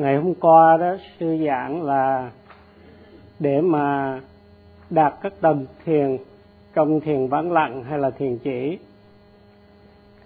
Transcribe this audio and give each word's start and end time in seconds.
ngày 0.00 0.16
hôm 0.16 0.34
qua 0.34 0.76
đó, 0.76 0.96
sư 1.20 1.36
giảng 1.46 1.82
là 1.82 2.30
để 3.38 3.60
mà 3.60 4.20
đạt 4.90 5.14
các 5.22 5.32
tầng 5.40 5.66
thiền 5.84 6.18
trong 6.74 7.00
thiền 7.00 7.26
vắng 7.26 7.52
lặng 7.52 7.84
hay 7.84 7.98
là 7.98 8.10
thiền 8.10 8.38
chỉ. 8.38 8.78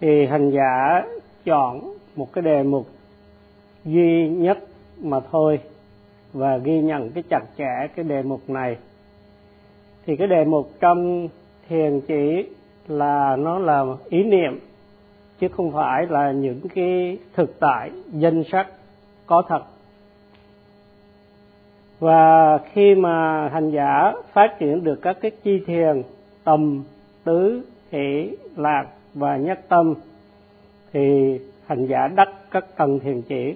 Thì 0.00 0.26
hành 0.26 0.50
giả 0.50 1.02
chọn 1.44 1.96
một 2.16 2.32
cái 2.32 2.42
đề 2.42 2.62
mục 2.62 2.86
duy 3.84 4.28
nhất 4.28 4.58
mà 5.02 5.20
thôi 5.30 5.60
và 6.32 6.56
ghi 6.56 6.80
nhận 6.80 7.10
cái 7.10 7.22
chặt 7.30 7.42
chẽ 7.58 7.88
cái 7.96 8.04
đề 8.04 8.22
mục 8.22 8.50
này. 8.50 8.76
Thì 10.06 10.16
cái 10.16 10.28
đề 10.28 10.44
mục 10.44 10.70
trong 10.80 11.28
thiền 11.68 12.00
chỉ 12.00 12.46
là 12.88 13.36
nó 13.36 13.58
là 13.58 13.84
ý 14.08 14.24
niệm, 14.24 14.60
chứ 15.38 15.48
không 15.48 15.72
phải 15.72 16.06
là 16.06 16.32
những 16.32 16.60
cái 16.74 17.18
thực 17.34 17.60
tại, 17.60 17.90
danh 18.12 18.44
sắc 18.52 18.66
có 19.26 19.42
thật. 19.48 19.62
Và 22.00 22.58
khi 22.72 22.94
mà 22.94 23.48
hành 23.48 23.70
giả 23.70 24.12
phát 24.32 24.58
triển 24.58 24.84
được 24.84 24.98
các 25.02 25.16
cái 25.20 25.30
chi 25.30 25.62
thiền 25.66 26.02
tầm 26.44 26.84
tứ, 27.24 27.62
hỷ, 27.90 28.36
lạc 28.56 28.86
và 29.14 29.36
nhất 29.36 29.60
tâm, 29.68 29.94
thì 30.92 31.38
hành 31.66 31.86
giả 31.86 32.08
đắc 32.08 32.28
các 32.50 32.76
tầng 32.76 33.00
thiền 33.00 33.22
chỉ. 33.22 33.54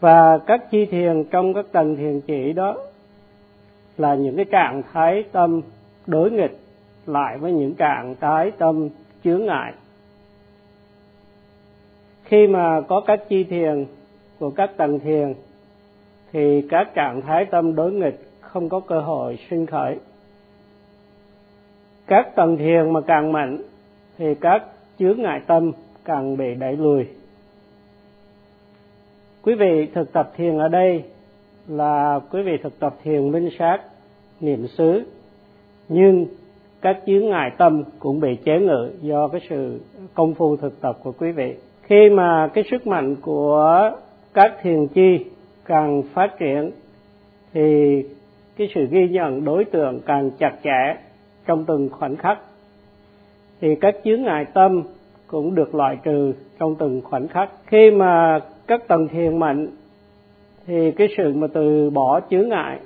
Và 0.00 0.38
các 0.38 0.70
chi 0.70 0.86
thiền 0.86 1.24
trong 1.24 1.54
các 1.54 1.66
tầng 1.72 1.96
thiền 1.96 2.20
chỉ 2.20 2.52
đó 2.52 2.76
là 3.98 4.14
những 4.14 4.36
cái 4.36 4.44
trạng 4.44 4.82
thái 4.92 5.24
tâm 5.32 5.60
đối 6.06 6.30
nghịch 6.30 6.58
lại 7.06 7.38
với 7.38 7.52
những 7.52 7.74
trạng 7.74 8.14
thái 8.20 8.50
tâm 8.50 8.88
chướng 9.24 9.46
ngại 9.46 9.72
khi 12.30 12.46
mà 12.46 12.80
có 12.80 13.00
các 13.06 13.28
chi 13.28 13.44
thiền 13.44 13.86
của 14.38 14.50
các 14.50 14.76
tầng 14.76 15.00
thiền, 15.00 15.34
thì 16.32 16.62
các 16.68 16.94
trạng 16.94 17.22
thái 17.22 17.44
tâm 17.44 17.74
đối 17.74 17.92
nghịch 17.92 18.20
không 18.40 18.68
có 18.68 18.80
cơ 18.80 19.00
hội 19.00 19.38
sinh 19.50 19.66
khởi. 19.66 19.96
Các 22.06 22.34
tầng 22.36 22.56
thiền 22.56 22.92
mà 22.92 23.00
càng 23.00 23.32
mạnh, 23.32 23.58
thì 24.18 24.34
các 24.34 24.64
chướng 24.98 25.22
ngại 25.22 25.40
tâm 25.46 25.72
càng 26.04 26.36
bị 26.36 26.54
đẩy 26.54 26.76
lùi. 26.76 27.06
Quý 29.42 29.54
vị 29.54 29.88
thực 29.94 30.12
tập 30.12 30.32
thiền 30.36 30.58
ở 30.58 30.68
đây 30.68 31.04
là 31.68 32.20
quý 32.30 32.42
vị 32.42 32.56
thực 32.62 32.78
tập 32.78 32.96
thiền 33.02 33.32
minh 33.32 33.50
sát, 33.58 33.78
niệm 34.40 34.66
xứ. 34.66 35.02
Nhưng 35.88 36.26
các 36.80 37.02
chướng 37.06 37.28
ngại 37.28 37.50
tâm 37.58 37.84
cũng 37.98 38.20
bị 38.20 38.36
chế 38.44 38.58
ngự 38.58 38.90
do 39.00 39.28
cái 39.28 39.40
sự 39.50 39.80
công 40.14 40.34
phu 40.34 40.56
thực 40.56 40.80
tập 40.80 40.98
của 41.02 41.12
quý 41.12 41.32
vị 41.32 41.54
khi 41.90 42.10
mà 42.10 42.50
cái 42.54 42.64
sức 42.70 42.86
mạnh 42.86 43.16
của 43.16 43.90
các 44.34 44.52
thiền 44.62 44.86
chi 44.86 45.24
càng 45.64 46.02
phát 46.14 46.38
triển, 46.38 46.70
thì 47.52 48.02
cái 48.56 48.68
sự 48.74 48.86
ghi 48.90 49.08
nhận 49.08 49.44
đối 49.44 49.64
tượng 49.64 50.00
càng 50.06 50.30
chặt 50.38 50.52
chẽ 50.64 50.96
trong 51.46 51.64
từng 51.64 51.88
khoảnh 51.88 52.16
khắc. 52.16 52.38
Thì 53.60 53.74
các 53.80 53.96
chướng 54.04 54.22
ngại 54.22 54.44
tâm 54.54 54.82
cũng 55.26 55.54
được 55.54 55.74
loại 55.74 55.96
trừ 56.04 56.32
trong 56.58 56.74
từng 56.74 57.00
khoảnh 57.04 57.28
khắc. 57.28 57.50
Khi 57.66 57.90
mà 57.90 58.40
các 58.66 58.88
tầng 58.88 59.08
thiền 59.08 59.38
mạnh, 59.38 59.66
thì 60.66 60.90
cái 60.90 61.08
sự 61.16 61.32
mà 61.34 61.46
từ 61.54 61.90
bỏ 61.90 62.20
chướng 62.30 62.48
ngại 62.48 62.78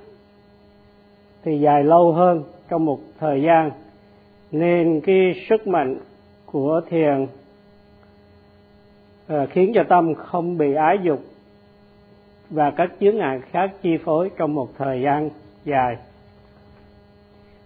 thì 1.42 1.58
dài 1.58 1.84
lâu 1.84 2.12
hơn 2.12 2.42
trong 2.69 2.84
một 2.84 2.98
thời 3.20 3.42
gian. 3.42 3.70
Nên 4.52 5.00
cái 5.00 5.34
sức 5.48 5.66
mạnh 5.66 5.97
của 6.47 6.80
thiền 6.91 7.27
Ờ, 9.28 9.47
khiến 9.50 9.72
cho 9.75 9.84
tâm 9.89 10.14
không 10.14 10.58
bị 10.58 10.75
ái 10.75 10.98
dục 11.03 11.20
và 12.50 12.70
các 12.70 12.91
chướng 13.00 13.17
ngại 13.17 13.41
khác 13.50 13.70
chi 13.83 13.97
phối 13.97 14.31
trong 14.36 14.55
một 14.55 14.69
thời 14.78 15.03
gian 15.03 15.31
dài. 15.64 15.97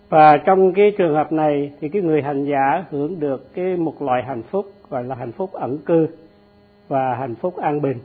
Và 0.08 0.36
trong 0.36 0.72
cái 0.72 0.92
trường 0.98 1.14
hợp 1.14 1.32
này 1.32 1.72
thì 1.80 1.88
cái 1.88 2.02
người 2.02 2.22
hành 2.22 2.44
giả 2.44 2.84
hưởng 2.90 3.20
được 3.20 3.54
cái 3.54 3.76
một 3.76 4.02
loại 4.02 4.22
hạnh 4.22 4.42
phúc, 4.42 4.66
gọi 4.90 5.04
là 5.04 5.14
hạnh 5.14 5.32
phúc 5.32 5.52
ẩn 5.52 5.78
cư 5.78 6.08
và 6.88 7.14
hạnh 7.14 7.34
phúc 7.34 7.56
an 7.56 7.82
bình. 7.82 7.98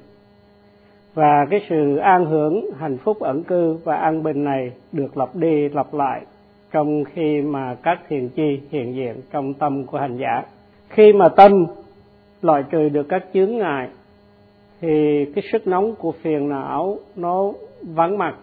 Và 1.14 1.46
cái 1.50 1.62
sự 1.70 1.96
an 1.96 2.26
hưởng, 2.26 2.70
hạnh 2.80 2.98
phúc 2.98 3.20
ẩn 3.20 3.44
cư 3.44 3.74
và 3.84 3.96
an 3.96 4.24
bình 4.24 4.44
này 4.44 4.72
được 4.92 5.18
lặp 5.18 5.36
đi 5.36 5.70
lặp 5.70 5.94
lại 5.94 6.22
trong 6.72 7.04
khi 7.04 7.42
mà 7.42 7.76
các 7.84 8.00
thiền 8.10 8.30
chi 8.30 8.62
hiện 8.72 8.96
diện 8.96 9.16
trong 9.32 9.54
tâm 9.54 9.86
của 9.86 9.98
hành 9.98 10.18
giả. 10.18 10.44
Khi 10.90 11.14
mà 11.14 11.30
tâm 11.30 11.66
loại 12.44 12.64
trừ 12.70 12.90
được 12.90 13.06
các 13.10 13.26
chướng 13.34 13.58
ngại 13.58 13.90
thì 14.82 15.26
cái 15.36 15.44
sức 15.52 15.68
nóng 15.68 15.96
của 15.96 16.12
phiền 16.12 16.50
não 16.50 16.98
nó 17.16 17.52
vắng 17.82 18.18
mặt. 18.18 18.36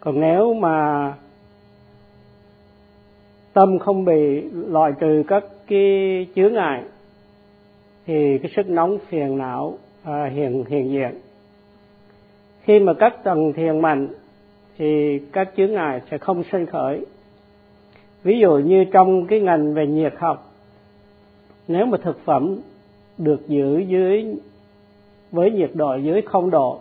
Còn 0.00 0.20
nếu 0.20 0.54
mà 0.54 1.14
tâm 3.52 3.78
không 3.78 4.04
bị 4.04 4.42
loại 4.52 4.92
trừ 5.00 5.22
các 5.28 5.44
cái 5.66 6.26
chướng 6.34 6.52
ngại 6.52 6.82
thì 8.06 8.38
cái 8.38 8.52
sức 8.56 8.68
nóng 8.68 8.98
phiền 9.08 9.38
não 9.38 9.78
à, 10.04 10.30
hiện 10.34 10.64
hiện 10.68 10.90
diện. 10.90 11.14
Khi 12.62 12.78
mà 12.78 12.92
các 12.94 13.24
tầng 13.24 13.52
thiền 13.52 13.80
mạnh 13.80 14.08
thì 14.78 15.18
các 15.32 15.48
chướng 15.56 15.72
ngại 15.72 16.00
sẽ 16.10 16.18
không 16.18 16.42
sinh 16.52 16.66
khởi. 16.66 17.06
Ví 18.22 18.38
dụ 18.38 18.58
như 18.58 18.84
trong 18.92 19.26
cái 19.26 19.40
ngành 19.40 19.74
về 19.74 19.86
nhiệt 19.86 20.14
học 20.18 20.49
nếu 21.70 21.86
mà 21.86 21.98
thực 22.02 22.24
phẩm 22.24 22.56
được 23.18 23.48
giữ 23.48 23.78
dưới, 23.78 24.24
với 25.32 25.50
nhiệt 25.50 25.70
độ 25.74 25.96
dưới 25.96 26.22
không 26.22 26.50
độ, 26.50 26.78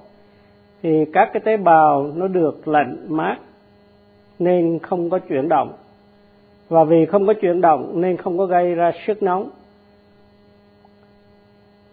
thì 0.81 1.05
các 1.13 1.29
cái 1.33 1.41
tế 1.45 1.57
bào 1.57 2.11
nó 2.15 2.27
được 2.27 2.67
lạnh 2.67 2.97
mát, 3.07 3.37
nên 4.39 4.79
không 4.79 5.09
có 5.09 5.19
chuyển 5.19 5.49
động. 5.49 5.73
Và 6.69 6.83
vì 6.83 7.05
không 7.05 7.27
có 7.27 7.33
chuyển 7.33 7.61
động, 7.61 8.01
nên 8.01 8.17
không 8.17 8.37
có 8.37 8.45
gây 8.45 8.75
ra 8.75 8.91
sức 9.07 9.23
nóng. 9.23 9.49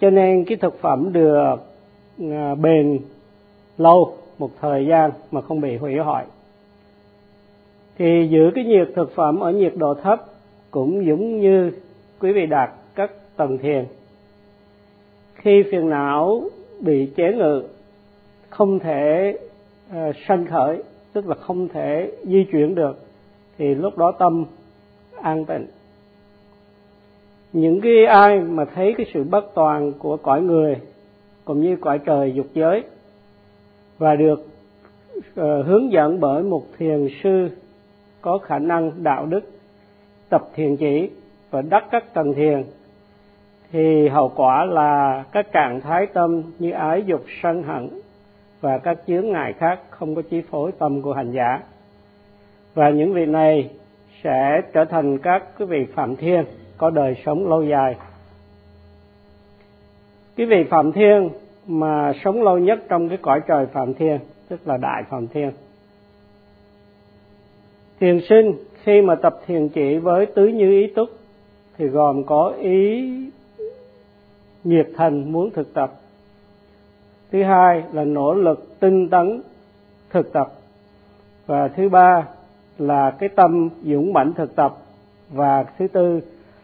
Cho 0.00 0.10
nên 0.10 0.44
cái 0.44 0.56
thực 0.56 0.80
phẩm 0.80 1.12
được 1.12 1.56
à, 2.30 2.54
bền 2.54 2.98
lâu 3.78 4.16
một 4.38 4.50
thời 4.60 4.86
gian 4.86 5.10
mà 5.30 5.40
không 5.40 5.60
bị 5.60 5.76
hủy 5.76 5.98
hoại. 5.98 6.26
Thì 7.98 8.28
giữ 8.30 8.50
cái 8.54 8.64
nhiệt 8.64 8.88
thực 8.94 9.14
phẩm 9.14 9.40
ở 9.40 9.52
nhiệt 9.52 9.72
độ 9.76 9.94
thấp 9.94 10.24
cũng 10.70 11.06
giống 11.06 11.40
như 11.40 11.72
quý 12.20 12.32
vị 12.32 12.46
đạt 12.46 12.70
tầng 13.36 13.58
thiền. 13.58 13.84
Khi 15.34 15.62
phiền 15.70 15.90
não 15.90 16.42
bị 16.80 17.06
chế 17.16 17.32
ngự 17.32 17.62
không 18.50 18.78
thể 18.78 19.38
uh, 19.90 20.16
sanh 20.28 20.46
khởi 20.46 20.82
tức 21.12 21.28
là 21.28 21.34
không 21.34 21.68
thể 21.68 22.12
di 22.24 22.44
chuyển 22.52 22.74
được 22.74 22.98
thì 23.58 23.74
lúc 23.74 23.98
đó 23.98 24.12
tâm 24.12 24.44
an 25.22 25.44
tịnh. 25.44 25.66
Những 27.52 27.80
cái 27.80 28.04
ai 28.04 28.40
mà 28.40 28.64
thấy 28.64 28.94
cái 28.96 29.06
sự 29.14 29.24
bất 29.24 29.54
toàn 29.54 29.92
của 29.98 30.16
cõi 30.16 30.42
người 30.42 30.76
cũng 31.44 31.60
như 31.60 31.76
cõi 31.80 31.98
trời 31.98 32.32
dục 32.34 32.46
giới 32.54 32.82
và 33.98 34.16
được 34.16 34.46
uh, 35.20 35.66
hướng 35.66 35.92
dẫn 35.92 36.20
bởi 36.20 36.42
một 36.42 36.66
thiền 36.78 37.08
sư 37.22 37.48
có 38.20 38.38
khả 38.38 38.58
năng 38.58 38.92
đạo 39.02 39.26
đức 39.26 39.40
tập 40.28 40.48
thiền 40.54 40.76
chỉ 40.76 41.10
và 41.50 41.62
đắc 41.62 41.84
các 41.90 42.14
tầng 42.14 42.34
thiền 42.34 42.64
thì 43.72 44.08
hậu 44.08 44.32
quả 44.36 44.64
là 44.64 45.24
các 45.32 45.52
trạng 45.52 45.80
thái 45.80 46.06
tâm 46.06 46.42
như 46.58 46.70
ái 46.70 47.02
dục, 47.06 47.24
sân 47.42 47.62
hận 47.62 47.88
và 48.60 48.78
các 48.78 48.98
chướng 49.06 49.32
ngại 49.32 49.52
khác 49.52 49.80
không 49.90 50.14
có 50.14 50.22
chi 50.22 50.42
phối 50.50 50.72
tâm 50.78 51.02
của 51.02 51.12
hành 51.12 51.32
giả. 51.32 51.60
Và 52.74 52.90
những 52.90 53.14
vị 53.14 53.26
này 53.26 53.70
sẽ 54.22 54.60
trở 54.72 54.84
thành 54.84 55.18
các 55.18 55.58
cái 55.58 55.66
vị 55.66 55.86
phạm 55.94 56.16
thiên, 56.16 56.44
có 56.76 56.90
đời 56.90 57.16
sống 57.26 57.48
lâu 57.48 57.62
dài. 57.62 57.96
Cái 60.36 60.46
vị 60.46 60.64
phạm 60.70 60.92
thiên 60.92 61.30
mà 61.66 62.12
sống 62.24 62.42
lâu 62.42 62.58
nhất 62.58 62.78
trong 62.88 63.08
cái 63.08 63.18
cõi 63.22 63.40
trời 63.46 63.66
phạm 63.66 63.94
thiên, 63.94 64.18
tức 64.48 64.60
là 64.68 64.76
đại 64.76 65.02
phạm 65.10 65.26
thiên. 65.26 65.50
Thiền 68.00 68.20
sinh 68.28 68.52
khi 68.82 69.02
mà 69.02 69.14
tập 69.14 69.36
thiền 69.46 69.68
chỉ 69.68 69.96
với 69.96 70.26
tứ 70.26 70.46
như 70.46 70.70
ý 70.70 70.86
túc 70.86 71.08
thì 71.78 71.86
gồm 71.86 72.24
có 72.24 72.52
ý 72.58 73.10
nhiệt 74.66 74.88
thành 74.96 75.32
muốn 75.32 75.50
thực 75.50 75.74
tập. 75.74 75.92
Thứ 77.32 77.42
hai 77.42 77.82
là 77.92 78.04
nỗ 78.04 78.34
lực 78.34 78.80
tinh 78.80 79.08
tấn 79.08 79.40
thực 80.10 80.32
tập. 80.32 80.52
Và 81.46 81.68
thứ 81.68 81.88
ba 81.88 82.26
là 82.78 83.10
cái 83.10 83.28
tâm 83.28 83.68
dũng 83.82 84.12
mãnh 84.12 84.32
thực 84.32 84.56
tập. 84.56 84.76
Và 85.30 85.64
thứ 85.78 85.88
tư 85.88 86.20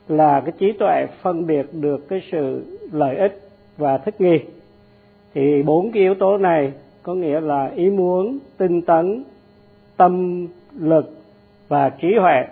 là 0.08 0.40
cái 0.40 0.52
trí 0.58 0.72
tuệ 0.72 1.06
phân 1.22 1.46
biệt 1.46 1.66
được 1.72 2.08
cái 2.08 2.22
sự 2.32 2.64
lợi 2.93 3.16
ích 3.16 3.40
và 3.76 3.99
thích 3.99 4.20
nghi. 4.20 4.38
Thì 5.34 5.62
bốn 5.62 5.93
cái 5.93 6.02
yếu 6.02 6.14
tố 6.14 6.38
này 6.38 6.72
có 7.02 7.14
nghĩa 7.14 7.40
là 7.40 7.70
ý 7.76 7.90
muốn 7.90 8.38
tinh 8.56 8.82
tấn, 8.82 9.25
tâm 9.96 10.46
lực 10.78 11.10
và 11.69 11.88
trí 11.88 12.08
huệ 12.20 12.44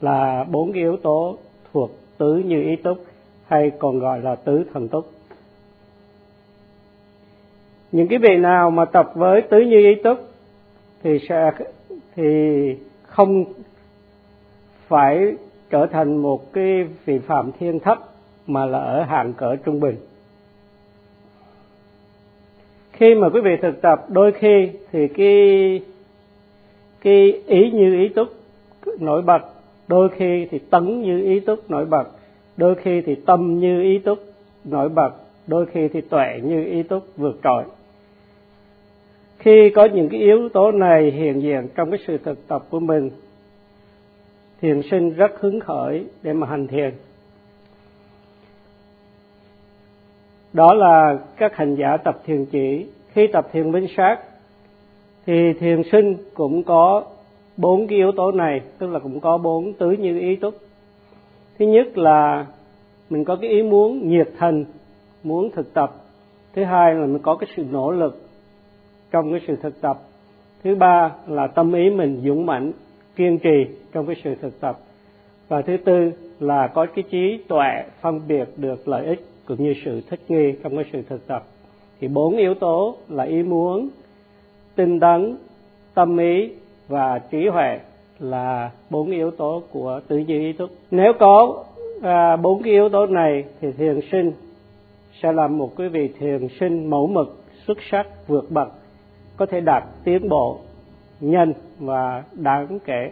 là 0.00 0.44
bốn 0.50 0.72
cái 0.72 0.82
yếu 0.82 0.96
tố 0.96 1.36
thuộc 1.72 1.90
tứ 2.18 2.34
như 2.36 2.62
ý 2.62 2.76
túc 2.76 2.98
hay 3.46 3.72
còn 3.78 3.98
gọi 3.98 4.22
là 4.22 4.34
tứ 4.34 4.64
thần 4.74 4.88
túc. 4.88 5.10
Những 7.92 8.08
cái 8.08 8.18
vị 8.18 8.36
nào 8.36 8.70
mà 8.70 8.84
tập 8.84 9.12
với 9.14 9.42
tứ 9.42 9.60
như 9.60 9.78
ý 9.78 9.94
túc 10.04 10.18
thì 11.02 11.18
sẽ, 11.28 11.50
thì 12.14 12.24
không 13.02 13.44
phải 14.88 15.34
trở 15.70 15.86
thành 15.86 16.16
một 16.16 16.52
cái 16.52 16.84
vị 17.04 17.18
phạm 17.18 17.50
thiên 17.58 17.80
thấp 17.80 17.98
mà 18.46 18.66
là 18.66 18.78
ở 18.78 19.02
hạng 19.02 19.32
cỡ 19.32 19.56
trung 19.56 19.80
bình. 19.80 19.96
Khi 22.92 23.14
mà 23.14 23.28
quý 23.28 23.40
vị 23.40 23.56
thực 23.62 23.82
tập, 23.82 24.04
đôi 24.08 24.32
khi 24.32 24.70
thì 24.92 25.08
cái 25.08 25.80
cái 27.00 27.42
ý 27.46 27.70
như 27.70 27.94
ý 27.94 28.08
túc 28.08 28.28
nổi 29.00 29.22
bật, 29.22 29.42
đôi 29.88 30.08
khi 30.08 30.46
thì 30.50 30.58
tấn 30.58 31.02
như 31.02 31.22
ý 31.22 31.40
túc 31.40 31.70
nổi 31.70 31.84
bật 31.84 32.04
đôi 32.56 32.74
khi 32.74 33.00
thì 33.00 33.14
tâm 33.14 33.58
như 33.58 33.82
ý 33.82 33.98
túc 33.98 34.18
nổi 34.64 34.88
bật 34.88 35.10
đôi 35.46 35.66
khi 35.66 35.88
thì 35.88 36.00
tuệ 36.00 36.40
như 36.44 36.64
ý 36.64 36.82
túc 36.82 37.04
vượt 37.16 37.38
trội. 37.44 37.64
Khi 39.38 39.70
có 39.70 39.84
những 39.84 40.08
cái 40.08 40.20
yếu 40.20 40.48
tố 40.48 40.72
này 40.72 41.10
hiện 41.10 41.42
diện 41.42 41.68
trong 41.74 41.90
cái 41.90 42.00
sự 42.06 42.18
thực 42.18 42.48
tập 42.48 42.64
của 42.70 42.80
mình, 42.80 43.10
thiền 44.60 44.82
sinh 44.90 45.10
rất 45.10 45.40
hứng 45.40 45.60
khởi 45.60 46.06
để 46.22 46.32
mà 46.32 46.46
hành 46.46 46.66
thiền. 46.66 46.94
Đó 50.52 50.74
là 50.74 51.18
các 51.36 51.56
hành 51.56 51.74
giả 51.74 51.96
tập 51.96 52.22
thiền 52.24 52.46
chỉ. 52.46 52.86
Khi 53.12 53.26
tập 53.26 53.48
thiền 53.52 53.72
minh 53.72 53.86
sát, 53.96 54.16
thì 55.26 55.52
thiền 55.52 55.82
sinh 55.92 56.16
cũng 56.34 56.62
có 56.62 57.04
bốn 57.56 57.86
cái 57.86 57.98
yếu 57.98 58.12
tố 58.12 58.32
này, 58.32 58.60
tức 58.78 58.86
là 58.86 58.98
cũng 58.98 59.20
có 59.20 59.38
bốn 59.38 59.72
tứ 59.72 59.90
như 59.90 60.18
ý 60.18 60.36
túc 60.36 60.54
thứ 61.58 61.66
nhất 61.66 61.98
là 61.98 62.46
mình 63.10 63.24
có 63.24 63.36
cái 63.36 63.50
ý 63.50 63.62
muốn 63.62 64.08
nhiệt 64.08 64.28
thành, 64.38 64.64
muốn 65.22 65.50
thực 65.50 65.74
tập. 65.74 65.92
Thứ 66.54 66.64
hai 66.64 66.94
là 66.94 67.06
mình 67.06 67.22
có 67.22 67.36
cái 67.36 67.48
sự 67.56 67.64
nỗ 67.70 67.90
lực 67.90 68.28
trong 69.10 69.30
cái 69.30 69.40
sự 69.46 69.56
thực 69.62 69.80
tập. 69.80 69.98
Thứ 70.64 70.74
ba 70.74 71.12
là 71.26 71.46
tâm 71.46 71.72
ý 71.72 71.90
mình 71.90 72.22
dũng 72.24 72.46
mãnh, 72.46 72.72
kiên 73.16 73.38
trì 73.38 73.66
trong 73.92 74.06
cái 74.06 74.16
sự 74.24 74.34
thực 74.34 74.60
tập. 74.60 74.78
Và 75.48 75.62
thứ 75.62 75.76
tư 75.84 76.12
là 76.40 76.66
có 76.66 76.86
cái 76.94 77.04
trí 77.10 77.38
tuệ 77.48 77.84
phân 78.00 78.20
biệt 78.28 78.48
được 78.56 78.88
lợi 78.88 79.06
ích 79.06 79.26
cũng 79.46 79.64
như 79.64 79.74
sự 79.84 80.00
thích 80.10 80.20
nghi 80.28 80.52
trong 80.62 80.76
cái 80.76 80.84
sự 80.92 81.02
thực 81.08 81.26
tập. 81.26 81.44
Thì 82.00 82.08
bốn 82.08 82.36
yếu 82.36 82.54
tố 82.54 82.96
là 83.08 83.24
ý 83.24 83.42
muốn, 83.42 83.88
tinh 84.74 85.00
tấn, 85.00 85.36
tâm 85.94 86.18
ý 86.18 86.50
và 86.88 87.18
trí 87.30 87.48
huệ 87.48 87.78
là 88.18 88.70
bốn 88.90 89.10
yếu 89.10 89.30
tố 89.30 89.62
của 89.72 90.00
tứ 90.08 90.16
duy 90.16 90.38
ý 90.38 90.52
thức. 90.52 90.70
Nếu 90.90 91.12
có 91.18 91.64
à, 92.02 92.36
bốn 92.36 92.62
cái 92.62 92.72
yếu 92.72 92.88
tố 92.88 93.06
này 93.06 93.44
thì 93.60 93.72
thiền 93.72 94.00
sinh 94.12 94.32
sẽ 95.22 95.32
là 95.32 95.46
một 95.46 95.76
cái 95.76 95.88
vị 95.88 96.08
thiền 96.18 96.48
sinh 96.60 96.90
mẫu 96.90 97.06
mực 97.06 97.44
xuất 97.66 97.78
sắc 97.90 98.06
vượt 98.26 98.50
bậc 98.50 98.68
có 99.36 99.46
thể 99.46 99.60
đạt 99.60 99.84
tiến 100.04 100.28
bộ 100.28 100.58
nhân 101.20 101.54
và 101.78 102.24
đáng 102.32 102.78
kể. 102.84 103.10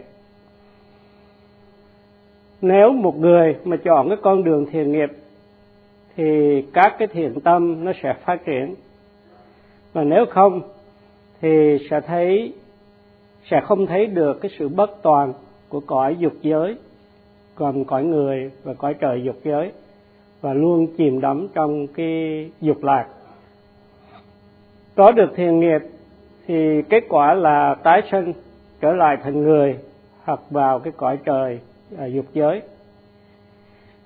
Nếu 2.61 2.91
một 2.91 3.17
người 3.17 3.55
mà 3.63 3.77
chọn 3.77 4.09
cái 4.09 4.17
con 4.21 4.43
đường 4.43 4.65
thiền 4.71 4.91
nghiệp 4.91 5.09
thì 6.15 6.61
các 6.73 6.95
cái 6.99 7.07
thiền 7.07 7.39
tâm 7.39 7.85
nó 7.85 7.91
sẽ 8.03 8.13
phát 8.25 8.45
triển. 8.45 8.75
Mà 9.93 10.03
nếu 10.03 10.25
không 10.29 10.61
thì 11.41 11.77
sẽ 11.89 12.01
thấy 12.01 12.53
sẽ 13.49 13.61
không 13.63 13.87
thấy 13.87 14.05
được 14.05 14.41
cái 14.41 14.51
sự 14.59 14.69
bất 14.69 15.01
toàn 15.01 15.33
của 15.69 15.79
cõi 15.79 16.15
dục 16.19 16.33
giới 16.41 16.75
còn 17.55 17.85
cõi 17.85 18.03
người 18.03 18.51
và 18.63 18.73
cõi 18.73 18.93
trời 18.93 19.23
dục 19.23 19.35
giới 19.43 19.71
và 20.41 20.53
luôn 20.53 20.87
chìm 20.97 21.21
đắm 21.21 21.47
trong 21.53 21.87
cái 21.87 22.51
dục 22.61 22.83
lạc. 22.83 23.07
Có 24.95 25.11
được 25.11 25.29
thiền 25.35 25.59
nghiệp 25.59 25.81
thì 26.47 26.81
kết 26.89 27.03
quả 27.09 27.33
là 27.33 27.75
tái 27.83 28.01
sinh 28.11 28.33
trở 28.81 28.91
lại 28.91 29.17
thành 29.23 29.43
người 29.43 29.75
hoặc 30.23 30.39
vào 30.49 30.79
cái 30.79 30.93
cõi 30.97 31.17
trời 31.25 31.59
à, 31.97 32.05
dục 32.05 32.25
giới. 32.33 32.61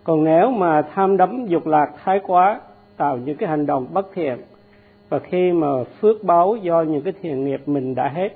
Còn 0.04 0.24
nếu 0.24 0.52
mà 0.52 0.82
tham 0.82 1.18
đắm 1.18 1.46
dục 1.46 1.68
lạc 1.68 1.92
thái 2.04 2.20
quá 2.28 2.62
tạo 2.98 3.18
những 3.18 3.38
cái 3.38 3.50
hành 3.50 3.66
động 3.66 3.88
bất 3.94 4.08
thiện 4.14 4.38
và 5.10 5.20
khi 5.20 5.52
mà 5.52 5.68
phước 6.00 6.24
báo 6.24 6.56
do 6.56 6.82
những 6.82 7.02
cái 7.02 7.14
thiện 7.22 7.46
nghiệp 7.46 7.62
mình 7.66 7.96
đã 7.96 8.08
hết 8.08 8.30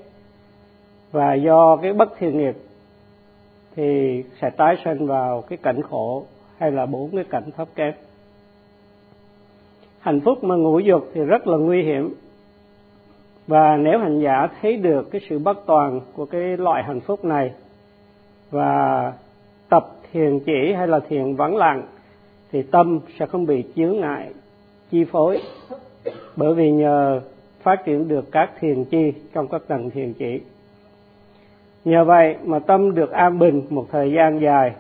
và 1.14 1.34
do 1.34 1.76
cái 1.76 1.94
bất 1.94 2.10
thiện 2.20 2.38
nghiệp 2.38 2.56
thì 3.76 4.24
sẽ 4.42 4.50
tái 4.50 4.76
sinh 4.86 5.08
vào 5.08 5.44
cái 5.50 5.58
cảnh 5.58 5.82
khổ 5.82 6.26
hay 6.58 6.72
là 6.72 6.86
bốn 6.86 7.10
cái 7.16 7.24
cảnh 7.30 7.52
thấp 7.58 7.68
kém. 7.76 7.94
Hạnh 10.00 10.20
phúc 10.20 10.44
mà 10.44 10.56
ngũ 10.56 10.80
dục 10.80 11.10
thì 11.14 11.22
rất 11.22 11.48
là 11.48 11.58
nguy 11.58 11.84
hiểm. 11.84 12.14
Và 13.48 13.78
nếu 13.78 14.00
hành 14.00 14.20
giả 14.20 14.48
thấy 14.62 14.78
được 14.78 15.12
cái 15.12 15.22
sự 15.30 15.40
bất 15.40 15.66
toàn 15.66 16.02
của 16.14 16.26
cái 16.26 16.58
loại 16.58 16.84
hạnh 16.84 17.00
phúc 17.00 17.26
này 17.26 17.52
và 18.52 19.14
tập 19.70 19.96
thiền 20.12 20.40
chỉ 20.40 20.74
hay 20.78 20.88
là 20.88 21.00
thiền 21.00 21.36
vắng 21.36 21.56
lặng, 21.56 21.84
thì 22.52 22.64
tâm 22.64 23.00
sẽ 23.20 23.26
không 23.26 23.46
bị 23.46 23.64
chướng 23.76 24.00
ngại, 24.00 24.34
chi 24.92 25.04
phối. 25.04 25.42
Bởi 26.36 26.54
vì 26.54 26.72
nhờ 26.72 27.22
phát 27.62 27.86
triển 27.86 28.08
được 28.08 28.32
các 28.32 28.52
thiền 28.60 28.84
chi 28.84 29.14
trong 29.34 29.48
các 29.48 29.62
tầng 29.68 29.90
thiền 29.90 30.14
chỉ 30.14 30.42
nhờ 31.86 32.04
vậy 32.04 32.36
mà 32.44 32.60
tâm 32.60 32.96
được 32.96 33.12
an 33.12 33.40
bình 33.40 33.62
một 33.70 33.86
thời 33.92 34.12
gian 34.12 34.40
dài. 34.42 34.74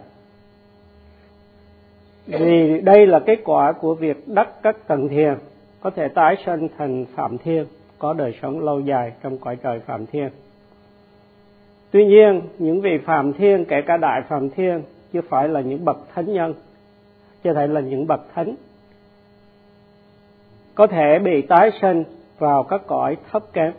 Vì 2.27 2.81
đây 2.81 3.07
là 3.07 3.19
kết 3.19 3.39
quả 3.43 3.71
của 3.71 3.95
việc 3.95 4.27
đắc 4.27 4.49
các 4.63 4.87
tầng 4.87 5.09
thiền, 5.09 5.33
có 5.81 5.89
thể 5.89 6.07
tái 6.07 6.35
sinh 6.45 6.67
thành 6.77 7.05
phạm 7.15 7.37
thiên, 7.37 7.65
có 7.99 8.13
đời 8.13 8.35
sống 8.41 8.59
lâu 8.59 8.79
dài 8.79 9.11
trong 9.23 9.37
cõi 9.37 9.57
trời 9.63 9.79
phạm 9.79 10.05
thiên. 10.05 10.29
Tuy 11.91 12.05
nhiên, 12.05 12.41
những 12.59 12.81
vị 12.81 12.97
phạm 13.05 13.33
thiên, 13.33 13.65
kể 13.65 13.81
cả 13.81 13.97
đại 13.97 14.21
phạm 14.29 14.49
thiên 14.49 14.81
chưa 15.13 15.21
phải 15.29 15.49
là 15.49 15.61
những 15.61 15.85
bậc 15.85 15.97
thánh 16.13 16.33
nhân, 16.33 16.53
chưa 17.43 17.53
thể 17.53 17.67
là 17.67 17.81
những 17.81 18.07
bậc 18.07 18.21
thánh, 18.33 18.55
có 20.75 20.87
thể 20.87 21.19
bị 21.19 21.41
tái 21.41 21.71
sinh 21.81 22.03
vào 22.39 22.63
các 22.63 22.81
cõi 22.87 23.17
thấp 23.31 23.43
kém 23.53 23.73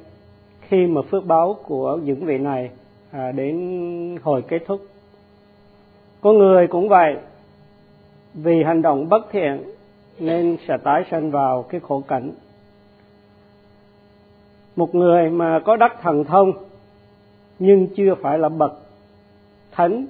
khi 0.61 0.87
mà 0.87 1.01
phước 1.11 1.27
báo 1.27 1.57
của 1.67 1.97
những 1.97 2.25
vị 2.25 2.39
này 2.39 2.71
à, 3.15 3.33
đến 3.33 4.19
hồi 4.23 4.43
kết 4.49 4.59
thúc. 4.67 4.81
Con 6.21 6.39
người 6.39 6.67
cũng 6.67 6.89
vậy 6.89 7.17
vì 8.35 8.63
hành 8.63 8.83
động 8.83 9.09
bất 9.09 9.31
thiện 9.31 9.63
nên 10.19 10.57
sẽ 10.69 10.77
tái 10.85 11.05
sinh 11.11 11.31
vào 11.31 11.63
cái 11.63 11.81
khổ 11.81 12.03
cảnh. 12.09 12.33
Một 14.77 14.95
người 14.95 15.31
mà 15.31 15.61
có 15.65 15.77
đắc 15.77 15.97
thần 16.03 16.25
thông 16.25 16.53
nhưng 17.59 17.87
chưa 17.97 18.15
phải 18.23 18.39
là 18.39 18.49
bậc 18.49 18.73
thánh 19.73 20.07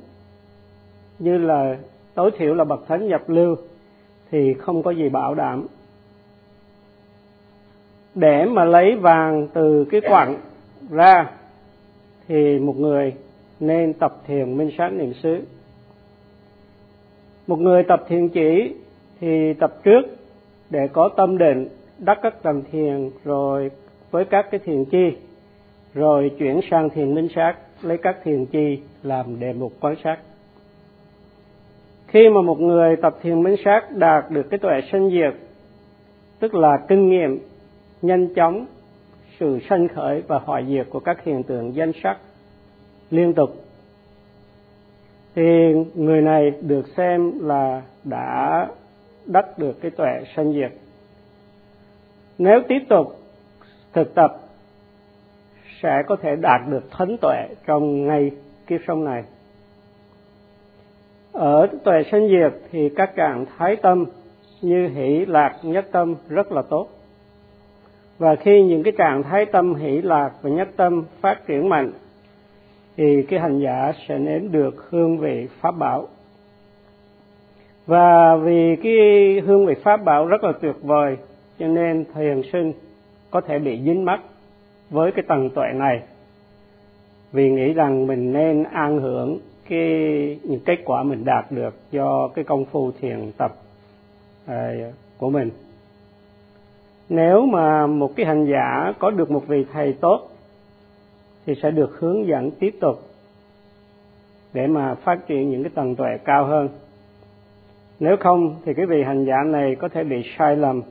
như 1.18 1.38
là 1.38 1.76
tối 2.14 2.30
thiểu 2.38 2.54
là 2.54 2.64
bậc 2.64 2.86
thánh 2.88 3.08
nhập 3.08 3.22
lưu 3.26 3.56
thì 4.30 4.54
không 4.54 4.82
có 4.82 4.90
gì 4.90 5.08
bảo 5.08 5.34
đảm. 5.34 5.66
Để 8.14 8.44
mà 8.44 8.64
lấy 8.64 8.96
vàng 8.96 9.48
từ 9.54 9.84
cái 9.90 10.00
quặng 10.00 10.36
ra 10.90 11.30
thì 12.28 12.58
một 12.58 12.78
người 12.78 13.14
nên 13.60 13.92
tập 13.92 14.16
thiền 14.26 14.56
minh 14.56 14.70
sát 14.78 14.88
niệm 14.92 15.12
xứ. 15.22 15.40
Một 17.46 17.60
người 17.60 17.82
tập 17.82 18.04
thiền 18.08 18.28
chỉ 18.28 18.74
thì 19.20 19.54
tập 19.54 19.74
trước 19.84 20.02
để 20.70 20.88
có 20.92 21.08
tâm 21.16 21.38
định, 21.38 21.68
đắc 21.98 22.18
các 22.22 22.42
tầng 22.42 22.62
thiền 22.72 23.10
rồi 23.24 23.70
với 24.10 24.24
các 24.24 24.46
cái 24.50 24.60
thiền 24.64 24.84
chi, 24.84 25.16
rồi 25.94 26.30
chuyển 26.38 26.60
sang 26.70 26.90
thiền 26.90 27.14
minh 27.14 27.28
sát, 27.34 27.54
lấy 27.82 27.98
các 27.98 28.16
thiền 28.24 28.46
chi 28.46 28.78
làm 29.02 29.40
đề 29.40 29.52
mục 29.52 29.72
quan 29.80 29.94
sát. 30.04 30.18
Khi 32.06 32.28
mà 32.28 32.42
một 32.42 32.60
người 32.60 32.96
tập 32.96 33.18
thiền 33.22 33.42
minh 33.42 33.56
sát 33.64 33.96
đạt 33.96 34.30
được 34.30 34.50
cái 34.50 34.58
tuệ 34.58 34.80
sanh 34.92 35.10
diệt, 35.10 35.34
tức 36.38 36.54
là 36.54 36.78
kinh 36.88 37.08
nghiệm 37.08 37.38
nhanh 38.02 38.34
chóng 38.34 38.66
sự 39.44 39.58
sanh 39.68 39.88
khởi 39.88 40.22
và 40.26 40.38
hoại 40.38 40.66
diệt 40.68 40.86
của 40.90 41.00
các 41.00 41.24
hiện 41.24 41.42
tượng 41.42 41.74
danh 41.74 41.92
sắc 42.02 42.16
liên 43.10 43.34
tục. 43.34 43.50
Thì 45.34 45.42
người 45.94 46.22
này 46.22 46.50
được 46.60 46.88
xem 46.96 47.32
là 47.40 47.82
đã 48.04 48.68
đắc 49.26 49.58
được 49.58 49.80
cái 49.80 49.90
tuệ 49.90 50.24
sanh 50.36 50.52
diệt. 50.52 50.72
Nếu 52.38 52.60
tiếp 52.68 52.78
tục 52.88 53.16
thực 53.92 54.14
tập, 54.14 54.36
sẽ 55.82 56.02
có 56.06 56.16
thể 56.22 56.36
đạt 56.36 56.60
được 56.70 56.90
thánh 56.90 57.16
tuệ 57.20 57.48
trong 57.66 58.06
ngay 58.06 58.30
kiếp 58.66 58.80
sống 58.86 59.04
này. 59.04 59.24
Ở 61.32 61.66
tuệ 61.84 62.02
sanh 62.12 62.28
diệt 62.28 62.60
thì 62.70 62.88
các 62.96 63.16
trạng 63.16 63.46
thái 63.58 63.76
tâm 63.76 64.04
như 64.62 64.88
hỷ, 64.88 65.26
lạc, 65.26 65.58
nhất 65.62 65.86
tâm 65.92 66.14
rất 66.28 66.52
là 66.52 66.62
tốt 66.62 66.88
và 68.18 68.36
khi 68.36 68.62
những 68.62 68.82
cái 68.82 68.92
trạng 68.98 69.22
thái 69.22 69.46
tâm 69.46 69.74
hỷ 69.74 70.02
lạc 70.02 70.30
và 70.42 70.50
nhất 70.50 70.68
tâm 70.76 71.04
phát 71.20 71.46
triển 71.46 71.68
mạnh 71.68 71.92
thì 72.96 73.22
cái 73.22 73.40
hành 73.40 73.60
giả 73.60 73.92
sẽ 74.08 74.18
nếm 74.18 74.52
được 74.52 74.90
hương 74.90 75.18
vị 75.18 75.48
pháp 75.60 75.70
bảo. 75.78 76.08
Và 77.86 78.36
vì 78.36 78.76
cái 78.82 79.40
hương 79.46 79.66
vị 79.66 79.74
pháp 79.82 80.04
bảo 80.04 80.26
rất 80.26 80.44
là 80.44 80.52
tuyệt 80.60 80.76
vời 80.82 81.16
cho 81.58 81.66
nên 81.66 82.04
thiền 82.14 82.42
sinh 82.52 82.72
có 83.30 83.40
thể 83.40 83.58
bị 83.58 83.80
dính 83.84 84.04
mắc 84.04 84.20
với 84.90 85.12
cái 85.12 85.24
tầng 85.28 85.50
tuệ 85.50 85.66
này. 85.74 86.02
Vì 87.32 87.50
nghĩ 87.50 87.72
rằng 87.72 88.06
mình 88.06 88.32
nên 88.32 88.62
an 88.62 88.98
hưởng 88.98 89.38
cái 89.68 89.88
những 90.42 90.60
kết 90.64 90.76
quả 90.84 91.02
mình 91.02 91.24
đạt 91.24 91.52
được 91.52 91.74
do 91.90 92.28
cái 92.28 92.44
công 92.44 92.64
phu 92.64 92.90
thiền 93.00 93.32
tập 93.36 93.54
à, 94.46 94.74
của 95.18 95.30
mình 95.30 95.50
nếu 97.08 97.46
mà 97.46 97.86
một 97.86 98.16
cái 98.16 98.26
hành 98.26 98.46
giả 98.46 98.92
có 98.98 99.10
được 99.10 99.30
một 99.30 99.46
vị 99.46 99.64
thầy 99.72 99.92
tốt, 99.92 100.28
thì 101.46 101.54
sẽ 101.62 101.70
được 101.70 101.98
hướng 101.98 102.26
dẫn 102.26 102.50
tiếp 102.50 102.74
tục 102.80 103.02
để 104.52 104.66
mà 104.66 104.94
phát 104.94 105.26
triển 105.26 105.50
những 105.50 105.62
cái 105.62 105.72
tầng 105.74 105.96
tuệ 105.96 106.18
cao 106.24 106.44
hơn. 106.46 106.68
Nếu 108.00 108.16
không, 108.16 108.56
thì 108.64 108.74
cái 108.74 108.86
vị 108.86 109.02
hành 109.02 109.24
giả 109.24 109.36
này 109.46 109.74
có 109.74 109.88
thể 109.88 110.04
bị 110.04 110.22
sai 110.38 110.56
lầm 110.56 110.82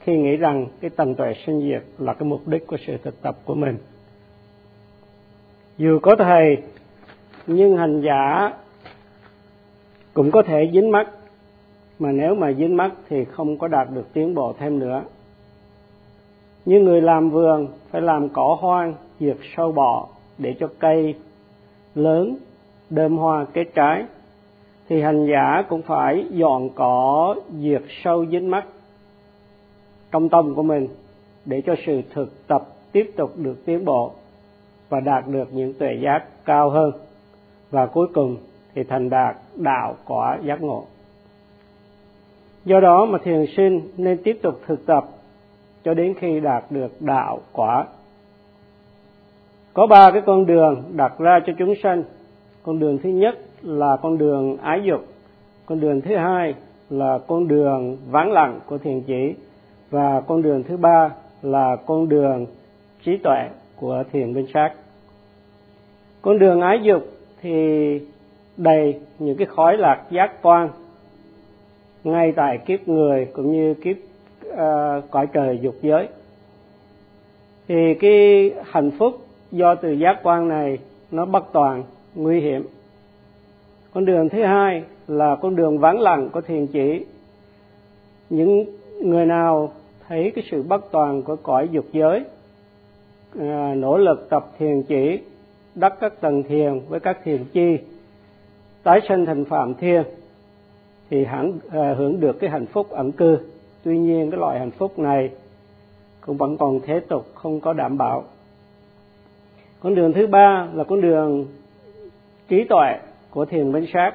khi 0.00 0.16
nghĩ 0.16 0.36
rằng 0.36 0.66
cái 0.80 0.90
tầng 0.90 1.14
tuệ 1.14 1.34
sinh 1.46 1.60
diệt 1.60 1.82
là 1.98 2.14
cái 2.14 2.28
mục 2.28 2.48
đích 2.48 2.66
của 2.66 2.76
sự 2.86 2.96
thực 3.02 3.22
tập 3.22 3.36
của 3.44 3.54
mình. 3.54 3.76
Dù 5.78 5.98
có 6.02 6.16
thầy, 6.16 6.56
nhưng 7.46 7.76
hành 7.76 8.00
giả 8.00 8.52
cũng 10.14 10.30
có 10.30 10.42
thể 10.42 10.70
dính 10.72 10.90
mắt. 10.90 11.08
Mà 11.98 12.12
nếu 12.12 12.34
mà 12.34 12.52
dính 12.52 12.76
mắt 12.76 12.92
thì 13.08 13.24
không 13.24 13.58
có 13.58 13.68
đạt 13.68 13.88
được 13.94 14.12
tiến 14.12 14.34
bộ 14.34 14.54
thêm 14.58 14.78
nữa 14.78 15.02
như 16.64 16.80
người 16.80 17.00
làm 17.00 17.30
vườn 17.30 17.68
phải 17.90 18.02
làm 18.02 18.28
cỏ 18.28 18.56
hoang, 18.60 18.94
diệt 19.20 19.36
sâu 19.56 19.72
bọ 19.72 20.08
để 20.38 20.54
cho 20.60 20.68
cây 20.78 21.14
lớn, 21.94 22.36
đơm 22.90 23.16
hoa 23.16 23.44
kết 23.52 23.64
trái. 23.74 24.04
Thì 24.88 25.00
hành 25.00 25.26
giả 25.26 25.62
cũng 25.68 25.82
phải 25.82 26.24
dọn 26.30 26.70
cỏ, 26.74 27.34
diệt 27.60 27.82
sâu 28.04 28.26
dính 28.26 28.50
mắt 28.50 28.64
trong 30.12 30.28
tâm 30.28 30.54
của 30.54 30.62
mình 30.62 30.88
để 31.44 31.62
cho 31.66 31.74
sự 31.86 32.02
thực 32.14 32.46
tập 32.46 32.62
tiếp 32.92 33.10
tục 33.16 33.32
được 33.36 33.64
tiến 33.66 33.84
bộ 33.84 34.12
và 34.88 35.00
đạt 35.00 35.28
được 35.28 35.48
những 35.52 35.74
tuệ 35.78 35.98
giác 36.02 36.24
cao 36.44 36.70
hơn. 36.70 36.92
Và 37.70 37.86
cuối 37.86 38.06
cùng 38.14 38.36
thì 38.74 38.84
thành 38.84 39.10
đạt 39.10 39.36
đạo 39.54 39.96
quả 40.04 40.38
giác 40.44 40.62
ngộ. 40.62 40.84
Do 42.64 42.80
đó 42.80 43.04
mà 43.04 43.18
thiền 43.24 43.46
sinh 43.56 43.80
nên 43.96 44.18
tiếp 44.24 44.38
tục 44.42 44.60
thực 44.66 44.86
tập 44.86 45.04
cho 45.84 45.94
đến 45.94 46.14
khi 46.18 46.40
đạt 46.40 46.64
được 46.70 46.92
đạo 47.00 47.40
quả. 47.52 47.86
Có 49.74 49.86
ba 49.86 50.10
cái 50.10 50.22
con 50.26 50.46
đường 50.46 50.82
đặt 50.92 51.18
ra 51.18 51.40
cho 51.46 51.52
chúng 51.58 51.74
sanh. 51.82 52.02
Con 52.62 52.78
đường 52.78 52.98
thứ 53.02 53.08
nhất 53.08 53.38
là 53.62 53.96
con 54.02 54.18
đường 54.18 54.56
ái 54.56 54.80
dục. 54.84 55.04
Con 55.66 55.80
đường 55.80 56.00
thứ 56.00 56.16
hai 56.16 56.54
là 56.90 57.18
con 57.26 57.48
đường 57.48 57.96
vắng 58.10 58.32
lặng 58.32 58.60
của 58.66 58.78
thiền 58.78 59.00
chỉ. 59.00 59.34
Và 59.90 60.20
con 60.20 60.42
đường 60.42 60.62
thứ 60.62 60.76
ba 60.76 61.10
là 61.42 61.76
con 61.86 62.08
đường 62.08 62.46
trí 63.04 63.16
tuệ 63.16 63.48
của 63.76 64.04
thiền 64.12 64.32
minh 64.32 64.46
sát. 64.54 64.70
Con 66.22 66.38
đường 66.38 66.60
ái 66.60 66.80
dục 66.82 67.02
thì 67.40 68.00
đầy 68.56 69.00
những 69.18 69.36
cái 69.36 69.46
khói 69.46 69.76
lạc 69.76 70.02
giác 70.10 70.42
quan 70.42 70.68
ngay 72.04 72.32
tại 72.32 72.58
kiếp 72.58 72.88
người 72.88 73.26
cũng 73.32 73.52
như 73.52 73.74
kiếp 73.74 73.96
uh, 74.54 75.10
cõi 75.10 75.26
trời 75.32 75.58
dục 75.62 75.74
giới. 75.82 76.08
Thì 77.68 77.94
cái 77.94 78.52
hạnh 78.64 78.90
phúc 78.98 79.26
do 79.50 79.74
từ 79.74 79.90
giác 79.90 80.20
quan 80.22 80.48
này 80.48 80.78
nó 81.10 81.24
bất 81.24 81.44
toàn 81.52 81.84
nguy 82.14 82.40
hiểm. 82.40 82.66
Con 83.92 84.04
đường 84.04 84.28
thứ 84.28 84.42
hai 84.42 84.82
là 85.08 85.36
con 85.36 85.56
đường 85.56 85.78
vắng 85.78 86.00
lặng 86.00 86.28
của 86.32 86.40
thiền 86.40 86.66
chỉ. 86.66 87.04
Những 88.30 88.64
người 89.00 89.26
nào 89.26 89.72
thấy 90.08 90.32
cái 90.34 90.44
sự 90.50 90.62
bất 90.62 90.90
toàn 90.90 91.22
của 91.22 91.36
cõi 91.36 91.68
dục 91.72 91.84
giới 91.92 92.24
à, 93.40 93.74
nỗ 93.76 93.98
lực 93.98 94.26
tập 94.30 94.46
thiền 94.58 94.82
chỉ 94.82 95.18
đắc 95.74 95.94
các 96.00 96.20
tầng 96.20 96.42
thiền 96.42 96.80
với 96.88 97.00
các 97.00 97.18
thiền 97.24 97.44
chi 97.52 97.78
tái 98.82 99.00
sinh 99.08 99.26
thành 99.26 99.44
phạm 99.44 99.74
thiên 99.74 100.02
thì 101.10 101.24
hẳn 101.24 101.52
à, 101.70 101.94
hưởng 101.98 102.20
được 102.20 102.40
cái 102.40 102.50
hạnh 102.50 102.66
phúc 102.66 102.90
ẩn 102.90 103.12
cư 103.12 103.38
tuy 103.84 103.98
nhiên, 103.98 104.30
cái 104.30 104.40
loại 104.40 104.58
hạnh 104.58 104.70
phúc 104.70 104.98
này 104.98 105.30
cũng 106.20 106.36
vẫn 106.36 106.56
còn 106.56 106.80
thế 106.80 107.00
tục, 107.00 107.26
không 107.34 107.60
có 107.60 107.72
đảm 107.72 107.98
bảo. 107.98 108.24
Con 109.80 109.94
đường 109.94 110.12
thứ 110.12 110.26
ba 110.26 110.68
là 110.74 110.84
con 110.84 111.00
đường 111.00 111.46
trí 112.48 112.64
tuệ 112.64 112.98
của 113.30 113.44
thiền 113.44 113.72
minh 113.72 113.86
sát. 113.92 114.12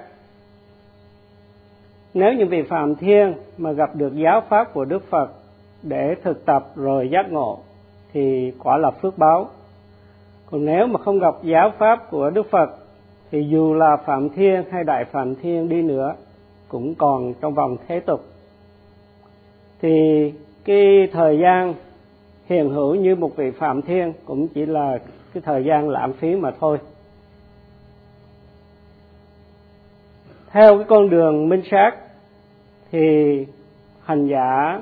Nếu 2.14 2.34
những 2.34 2.50
vị 2.50 2.62
phạm 2.62 2.96
thiên 2.96 3.34
mà 3.58 3.72
gặp 3.72 3.96
được 3.96 4.16
giáo 4.16 4.42
pháp 4.50 4.74
của 4.74 4.86
đức 4.86 5.10
phật 5.10 5.32
để 5.84 6.16
thực 6.24 6.46
tập 6.46 6.72
rồi 6.76 7.10
giác 7.10 7.32
ngộ, 7.32 7.60
thì 8.14 8.54
quả 8.60 8.78
là 8.78 8.92
phước 8.92 9.18
báo. 9.18 9.50
Còn 10.52 10.66
nếu 10.66 10.88
mà 10.88 11.00
không 11.00 11.20
gặp 11.20 11.36
giáo 11.44 11.72
pháp 11.78 12.12
của 12.12 12.30
đức 12.30 12.50
phật, 12.52 12.70
thì 13.32 13.48
dù 13.50 13.74
là 13.74 13.98
phạm 13.98 14.30
thiên 14.30 14.64
hay 14.72 14.84
đại 14.84 15.06
phạm 15.06 15.36
thiên 15.36 15.70
đi 15.70 15.82
nữa, 15.82 16.16
cũng 16.68 16.96
còn 16.96 17.34
trong 17.42 17.54
vòng 17.54 17.78
thế 17.88 18.00
tục 18.00 18.29
thì 19.82 20.34
cái 20.66 21.08
thời 21.12 21.40
gian 21.40 21.74
hiện 22.46 22.70
hữu 22.70 22.96
như 22.96 23.16
một 23.16 23.36
vị 23.36 23.52
phạm 23.52 23.82
thiên 23.82 24.14
cũng 24.26 24.48
chỉ 24.48 24.66
là 24.66 25.00
cái 25.34 25.44
thời 25.46 25.64
gian 25.64 25.90
lãng 25.90 26.14
phí 26.14 26.36
mà 26.36 26.52
thôi. 26.60 26.78
Theo 30.52 30.78
cái 30.78 30.86
con 30.90 31.10
đường 31.10 31.50
minh 31.50 31.62
sát 31.72 31.92
thì 32.92 33.46
hành 34.04 34.28
giả 34.28 34.82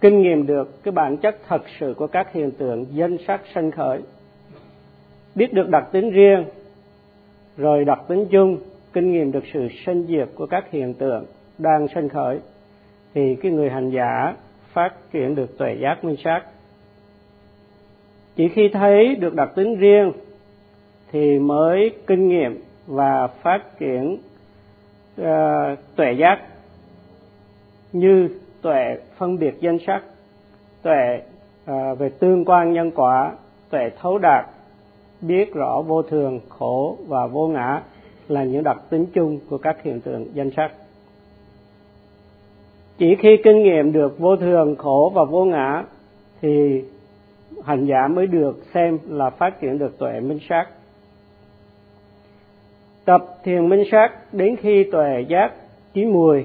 kinh 0.00 0.22
nghiệm 0.22 0.46
được 0.46 0.82
cái 0.82 0.92
bản 0.92 1.16
chất 1.16 1.36
thật 1.48 1.62
sự 1.80 1.94
của 1.96 2.06
các 2.06 2.32
hiện 2.32 2.50
tượng 2.50 2.86
danh 2.92 3.16
sắc 3.26 3.40
sanh 3.54 3.70
khởi. 3.70 4.02
Biết 5.34 5.52
được 5.52 5.68
đặc 5.68 5.88
tính 5.92 6.10
riêng, 6.10 6.44
rồi 7.56 7.84
đặc 7.84 8.00
tính 8.08 8.26
chung, 8.30 8.58
kinh 8.92 9.12
nghiệm 9.12 9.32
được 9.32 9.44
sự 9.52 9.68
sinh 9.86 10.06
diệt 10.08 10.28
của 10.34 10.46
các 10.46 10.70
hiện 10.70 10.94
tượng 10.94 11.24
đang 11.58 11.86
sanh 11.94 12.08
khởi 12.08 12.40
thì 13.18 13.36
cái 13.42 13.52
người 13.52 13.70
hành 13.70 13.90
giả 13.90 14.34
phát 14.72 14.94
triển 15.12 15.34
được 15.34 15.58
tuệ 15.58 15.76
giác 15.80 16.04
minh 16.04 16.16
sát. 16.24 16.40
Chỉ 18.36 18.48
khi 18.48 18.68
thấy 18.72 19.14
được 19.14 19.34
đặc 19.34 19.48
tính 19.54 19.76
riêng 19.76 20.12
thì 21.12 21.38
mới 21.38 21.90
kinh 22.06 22.28
nghiệm 22.28 22.62
và 22.86 23.26
phát 23.26 23.78
triển 23.78 24.18
uh, 25.20 25.26
tuệ 25.96 26.12
giác 26.12 26.38
như 27.92 28.28
tuệ 28.62 28.98
phân 29.16 29.38
biệt 29.38 29.54
danh 29.60 29.78
sắc 29.86 30.02
tuệ 30.82 31.22
uh, 31.70 31.98
về 31.98 32.08
tương 32.08 32.44
quan 32.44 32.72
nhân 32.72 32.90
quả 32.90 33.32
tuệ 33.70 33.90
thấu 34.00 34.18
đạt 34.18 34.46
biết 35.20 35.54
rõ 35.54 35.82
vô 35.86 36.02
thường 36.02 36.40
khổ 36.48 36.98
và 37.08 37.26
vô 37.26 37.48
ngã 37.48 37.82
là 38.28 38.44
những 38.44 38.64
đặc 38.64 38.78
tính 38.90 39.06
chung 39.14 39.38
của 39.50 39.58
các 39.58 39.82
hiện 39.82 40.00
tượng 40.00 40.26
danh 40.34 40.50
sắc 40.56 40.72
chỉ 42.98 43.16
khi 43.18 43.36
kinh 43.44 43.62
nghiệm 43.62 43.92
được 43.92 44.18
vô 44.18 44.36
thường, 44.36 44.76
khổ 44.76 45.12
và 45.14 45.24
vô 45.24 45.44
ngã, 45.44 45.84
thì 46.40 46.84
hành 47.64 47.86
giả 47.86 48.08
mới 48.08 48.26
được 48.26 48.62
xem 48.74 48.98
là 49.08 49.30
phát 49.30 49.60
triển 49.60 49.78
được 49.78 49.98
tuệ 49.98 50.20
minh 50.20 50.38
sát. 50.48 50.66
Tập 53.04 53.24
thiền 53.44 53.68
minh 53.68 53.84
sát 53.90 54.10
đến 54.32 54.56
khi 54.56 54.84
tuệ 54.92 55.24
giác 55.28 55.52
chín 55.92 56.12
mùi 56.12 56.44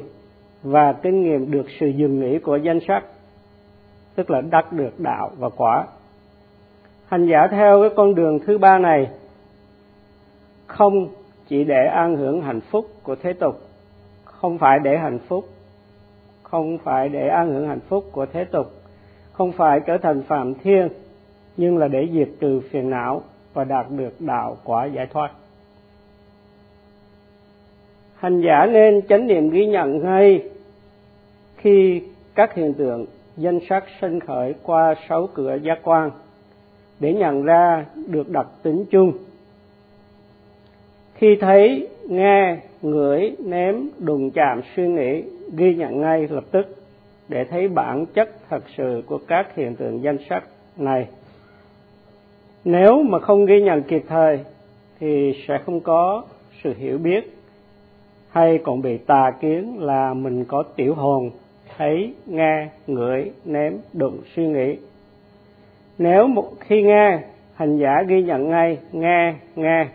và 0.63 0.93
kinh 0.93 1.23
nghiệm 1.23 1.51
được 1.51 1.65
sự 1.79 1.87
dừng 1.87 2.19
nghỉ 2.19 2.39
của 2.39 2.55
danh 2.55 2.79
sắc, 2.87 3.03
tức 4.15 4.31
là 4.31 4.41
đắc 4.41 4.73
được 4.73 4.99
đạo 4.99 5.31
và 5.37 5.49
quả. 5.49 5.87
Hành 7.07 7.27
giả 7.27 7.47
theo 7.51 7.81
cái 7.81 7.89
con 7.95 8.15
đường 8.15 8.39
thứ 8.45 8.57
ba 8.57 8.77
này, 8.77 9.07
không 10.67 11.07
chỉ 11.47 11.63
để 11.63 11.85
an 11.93 12.15
hưởng 12.15 12.41
hạnh 12.41 12.61
phúc 12.61 12.85
của 13.03 13.15
thế 13.15 13.33
tục, 13.33 13.61
không 14.23 14.57
phải 14.57 14.79
để 14.83 14.97
hạnh 14.97 15.19
phúc 15.27 15.45
không 16.53 16.77
phải 16.77 17.09
để 17.09 17.27
an 17.27 17.53
hưởng 17.53 17.67
hạnh 17.67 17.79
phúc 17.79 18.09
của 18.11 18.25
thế 18.25 18.43
tục, 18.43 18.71
không 19.31 19.51
phải 19.51 19.79
trở 19.79 19.97
thành 19.97 20.21
phạm 20.21 20.53
thiên, 20.53 20.89
nhưng 21.57 21.77
là 21.77 21.87
để 21.87 22.07
diệt 22.13 22.29
trừ 22.39 22.59
phiền 22.59 22.89
não 22.89 23.21
và 23.53 23.63
đạt 23.63 23.85
được 23.89 24.21
đạo 24.21 24.57
quả 24.63 24.85
giải 24.85 25.07
thoát. 25.13 25.31
Hành 28.15 28.41
giả 28.41 28.65
nên 28.65 29.01
chánh 29.09 29.27
niệm 29.27 29.49
ghi 29.49 29.65
nhận 29.65 30.03
ngay 30.03 30.43
khi 31.57 32.01
các 32.35 32.55
hiện 32.55 32.73
tượng 32.73 33.05
danh 33.37 33.59
sắc 33.69 33.83
sinh 34.01 34.19
khởi 34.19 34.53
qua 34.63 34.95
sáu 35.09 35.29
cửa 35.33 35.55
giác 35.55 35.79
quan 35.83 36.11
để 36.99 37.13
nhận 37.13 37.43
ra 37.43 37.85
được 38.07 38.29
đặc 38.29 38.47
tính 38.63 38.85
chung. 38.91 39.13
Khi 41.15 41.35
thấy, 41.41 41.87
nghe, 42.09 42.57
ngửi, 42.81 43.35
nếm, 43.45 43.75
đụng 43.99 44.31
chạm, 44.31 44.61
suy 44.75 44.87
nghĩ 44.87 45.23
ghi 45.57 45.75
nhận 45.75 46.01
ngay 46.01 46.27
lập 46.27 46.43
tức 46.51 46.75
để 47.29 47.43
thấy 47.43 47.67
bản 47.67 48.05
chất 48.05 48.29
thật 48.49 48.63
sự 48.77 49.03
của 49.05 49.19
các 49.27 49.55
hiện 49.55 49.75
tượng 49.75 50.03
danh 50.03 50.17
sắc 50.29 50.43
này. 50.77 51.07
Nếu 52.65 53.03
mà 53.03 53.19
không 53.19 53.45
ghi 53.45 53.61
nhận 53.61 53.83
kịp 53.83 54.03
thời, 54.07 54.39
thì 54.99 55.33
sẽ 55.47 55.57
không 55.65 55.79
có 55.79 56.23
sự 56.63 56.73
hiểu 56.77 56.97
biết, 56.97 57.37
hay 58.29 58.59
còn 58.63 58.81
bị 58.81 58.97
tà 58.97 59.31
kiến 59.41 59.77
là 59.79 60.13
mình 60.13 60.45
có 60.45 60.63
tiểu 60.75 60.93
hồn 60.93 61.31
thấy, 61.77 62.13
nghe, 62.25 62.67
ngửi, 62.87 63.31
nếm, 63.45 63.73
đụng, 63.93 64.21
suy 64.35 64.47
nghĩ. 64.47 64.77
Nếu 65.97 66.27
một 66.27 66.51
khi 66.59 66.81
nghe, 66.81 67.19
hành 67.55 67.77
giả 67.77 68.03
ghi 68.07 68.23
nhận 68.23 68.49
ngay, 68.49 68.77
nghe 68.91 69.33
nghe, 69.55 69.87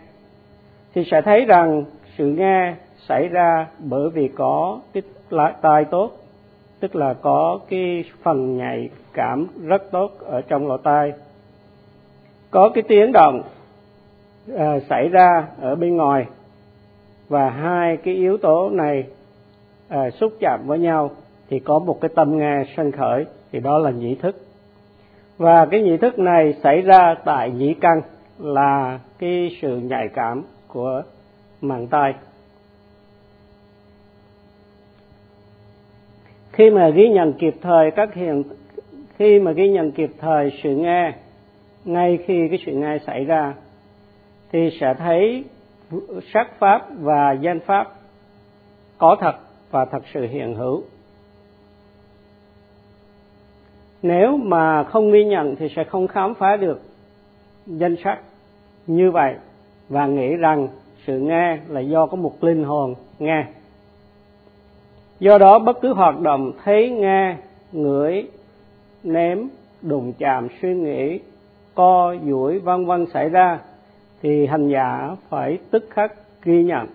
thì 0.95 1.05
sẽ 1.11 1.23
thấy 1.23 1.45
rằng 1.45 1.85
sự 2.19 2.27
nghe 2.27 2.75
xảy 3.07 3.29
ra 3.29 3.67
bởi 3.79 4.11
vì 4.11 4.29
có 4.29 4.81
cái 4.93 5.03
tai 5.63 5.85
tốt 5.85 6.13
tức 6.81 6.97
là 6.97 7.15
có 7.15 7.59
cái 7.69 8.05
phần 8.23 8.57
nhạy 8.57 8.91
cảm 9.13 9.47
rất 9.65 9.91
tốt 9.91 10.11
ở 10.21 10.41
trong 10.41 10.69
lỗ 10.69 10.77
tai. 10.77 11.13
Có 12.51 12.71
cái 12.75 12.85
tiếng 12.89 13.13
động 13.13 13.43
à, 14.57 14.79
xảy 14.89 15.09
ra 15.09 15.47
ở 15.61 15.75
bên 15.75 15.97
ngoài 15.97 16.27
và 17.29 17.51
hai 17.51 17.97
cái 17.97 18.15
yếu 18.15 18.39
tố 18.39 18.71
này 18.71 19.05
à, 19.89 20.11
xúc 20.11 20.33
chạm 20.41 20.61
với 20.67 20.79
nhau 20.79 21.11
thì 21.51 21.59
có 21.59 21.79
một 21.79 22.01
cái 22.01 22.11
tâm 22.15 22.39
nghe 22.39 22.65
sân 22.77 22.93
khởi 22.93 23.27
thì 23.53 23.61
đó 23.61 23.79
là 23.79 23.91
nhĩ 23.91 24.15
thức. 24.15 24.37
Và 25.39 25.67
cái 25.67 25.83
nhĩ 25.83 25.97
thức 25.97 26.19
này 26.19 26.55
xảy 26.63 26.81
ra 26.81 27.15
tại 27.25 27.51
nhĩ 27.51 27.75
căn 27.75 28.01
là 28.39 29.01
cái 29.19 29.57
sự 29.63 29.77
nhạy 29.77 30.09
cảm 30.15 30.43
của 30.69 31.03
màng 31.61 31.87
tai. 31.87 32.15
Khi 36.59 36.71
mà 36.71 36.89
ghi 36.89 37.09
nhận 37.09 37.33
kịp 37.33 37.55
thời 37.63 37.91
các 37.91 38.15
hiện 38.15 38.43
khi 39.19 39.41
mà 39.41 39.53
ghi 39.53 39.69
nhận 39.69 39.91
kịp 39.91 40.11
thời 40.19 40.53
sự 40.63 40.77
nghe, 40.77 41.13
ngay 41.85 42.19
khi 42.27 42.49
cái 42.49 42.59
sự 42.67 42.73
nghe 42.73 42.99
xảy 43.07 43.25
ra, 43.25 43.55
thì 44.53 44.71
sẽ 44.81 44.95
thấy 44.95 45.45
sắc 46.35 46.59
pháp 46.59 46.87
và 46.99 47.33
danh 47.33 47.61
pháp 47.61 47.93
có 48.99 49.17
thật 49.21 49.35
và 49.71 49.85
thật 49.85 50.03
sự 50.15 50.27
hiện 50.27 50.55
hữu. 50.55 50.83
Nếu 54.03 54.37
mà 54.37 54.85
không 54.85 55.13
ghi 55.13 55.25
nhận 55.25 55.57
thì 55.57 55.69
sẽ 55.77 55.85
không 55.85 56.07
khám 56.07 56.35
phá 56.35 56.57
được 56.57 56.83
danh 57.67 57.97
sắc 58.05 58.19
như 58.87 59.11
vậy 59.11 59.35
và 59.89 60.07
nghĩ 60.07 60.35
rằng 60.37 60.69
sự 61.07 61.19
nghe 61.19 61.59
là 61.69 61.81
do 61.81 62.07
có 62.07 62.17
một 62.17 62.45
linh 62.45 62.65
hồn 62.65 62.95
nghe 63.19 63.45
do 65.21 65.39
đó 65.39 65.59
bất 65.59 65.81
cứ 65.81 65.93
hoạt 65.93 66.21
động 66.21 66.53
thấy 66.65 66.91
nghe 66.91 67.37
ngửi 67.73 68.29
nếm 69.03 69.39
đụng 69.83 70.13
chạm 70.19 70.49
suy 70.63 70.75
nghĩ 70.75 71.19
co 71.75 72.15
duỗi 72.27 72.59
vân 72.59 72.85
vân 72.85 73.07
xảy 73.07 73.29
ra 73.29 73.59
thì 74.23 74.47
hành 74.47 74.69
giả 74.69 75.17
phải 75.29 75.59
tức 75.71 75.87
khắc 75.91 76.13
ghi 76.43 76.63
nhận. 76.63 76.87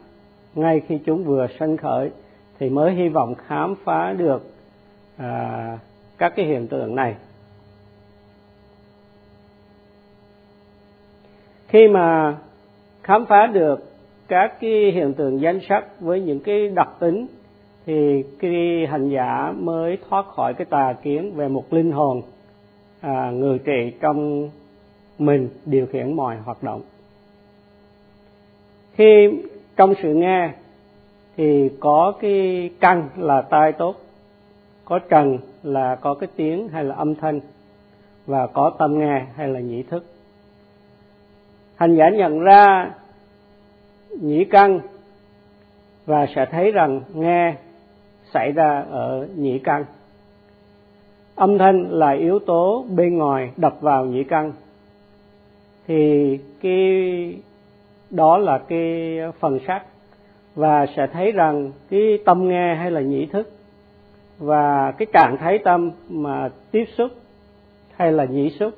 Ngay 0.55 0.81
khi 0.87 0.99
chúng 1.05 1.23
vừa 1.23 1.47
sanh 1.59 1.77
khởi 1.77 2.11
thì 2.59 2.69
mới 2.69 2.93
hy 2.93 3.09
vọng 3.09 3.35
khám 3.35 3.75
phá 3.83 4.13
được 4.17 4.51
à, 5.17 5.77
các 6.17 6.33
cái 6.35 6.45
hiện 6.45 6.67
tượng 6.67 6.95
này. 6.95 7.15
Khi 11.67 11.87
mà 11.87 12.37
khám 13.03 13.25
phá 13.25 13.47
được 13.53 13.79
các 14.27 14.59
cái 14.59 14.91
hiện 14.93 15.13
tượng 15.13 15.41
danh 15.41 15.59
sắc 15.69 15.99
với 15.99 16.21
những 16.21 16.39
cái 16.39 16.67
đặc 16.67 16.89
tính 16.99 17.27
thì 17.85 18.23
cái 18.39 18.87
hành 18.89 19.09
giả 19.09 19.53
mới 19.57 19.97
thoát 20.09 20.25
khỏi 20.27 20.53
cái 20.53 20.65
tà 20.65 20.93
kiến 21.03 21.31
về 21.35 21.47
một 21.47 21.73
linh 21.73 21.91
hồn 21.91 22.21
à, 23.01 23.31
người 23.31 23.59
trị 23.59 23.93
trong 24.01 24.49
mình 25.19 25.49
điều 25.65 25.85
khiển 25.85 26.13
mọi 26.13 26.37
hoạt 26.37 26.63
động. 26.63 26.81
Khi 28.93 29.29
trong 29.75 29.93
sự 30.03 30.13
nghe 30.13 30.49
thì 31.37 31.69
có 31.79 32.13
cái 32.21 32.69
căn 32.79 33.09
là 33.17 33.41
tai 33.41 33.71
tốt 33.71 33.95
có 34.85 34.99
trần 34.99 35.37
là 35.63 35.95
có 35.95 36.13
cái 36.13 36.29
tiếng 36.35 36.67
hay 36.67 36.83
là 36.83 36.95
âm 36.95 37.15
thanh 37.15 37.39
và 38.25 38.47
có 38.47 38.71
tâm 38.79 38.99
nghe 38.99 39.25
hay 39.35 39.47
là 39.47 39.59
nhĩ 39.59 39.83
thức. 39.83 40.05
Hành 41.75 41.95
giả 41.95 42.10
nhận 42.10 42.39
ra 42.39 42.91
nhĩ 44.21 44.45
căn 44.45 44.79
và 46.05 46.25
sẽ 46.36 46.45
thấy 46.51 46.71
rằng 46.71 47.01
nghe 47.13 47.55
xảy 48.34 48.52
ra 48.52 48.86
ở 48.91 49.28
nhĩ 49.36 49.60
căn. 49.60 49.86
Âm 51.36 51.58
thanh 51.58 51.91
là 51.91 52.12
yếu 52.12 52.39
tố 52.39 52.86
bên 52.89 53.17
ngoài 53.17 53.52
đập 53.58 53.78
vào 53.82 54.06
nhĩ 54.06 54.24
căn. 54.24 54.54
Thì 55.88 56.39
cái, 56.62 57.38
đó 58.10 58.38
là 58.38 58.58
cái 58.58 59.17
phần 59.39 59.60
sắc 59.67 59.84
và 60.56 60.86
sẽ 60.96 61.08
thấy 61.08 61.32
rằng 61.32 61.72
cái 61.89 62.19
tâm 62.26 62.48
nghe 62.48 62.76
hay 62.76 62.91
là 62.91 63.02
nhĩ 63.02 63.26
thức 63.26 63.52
và 64.39 64.91
cái 64.98 65.06
trạng 65.13 65.38
thái 65.38 65.58
tâm 65.58 65.91
mà 66.10 66.50
tiếp 66.72 66.86
xúc 66.98 67.12
hay 67.96 68.12
là 68.12 68.26
nhĩ 68.26 68.50
xúc 68.50 68.74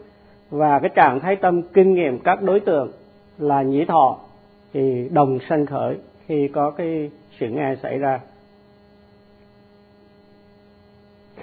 và 0.50 0.80
cái 0.80 0.90
trạng 0.96 1.20
thái 1.20 1.36
tâm 1.36 1.62
kinh 1.62 1.94
nghiệm 1.94 2.20
các 2.20 2.42
đối 2.42 2.60
tượng 2.60 2.92
là 3.38 3.62
nhĩ 3.62 3.86
thọ 3.86 4.18
thì 4.74 5.10
đồng 5.12 5.40
sanh 5.50 5.66
khởi 5.66 5.96
khi 6.26 6.48
có 6.48 6.72
cái 6.72 7.12
sự 7.40 7.48
nghe 7.50 7.76
xảy 7.84 7.98
ra. 7.98 8.20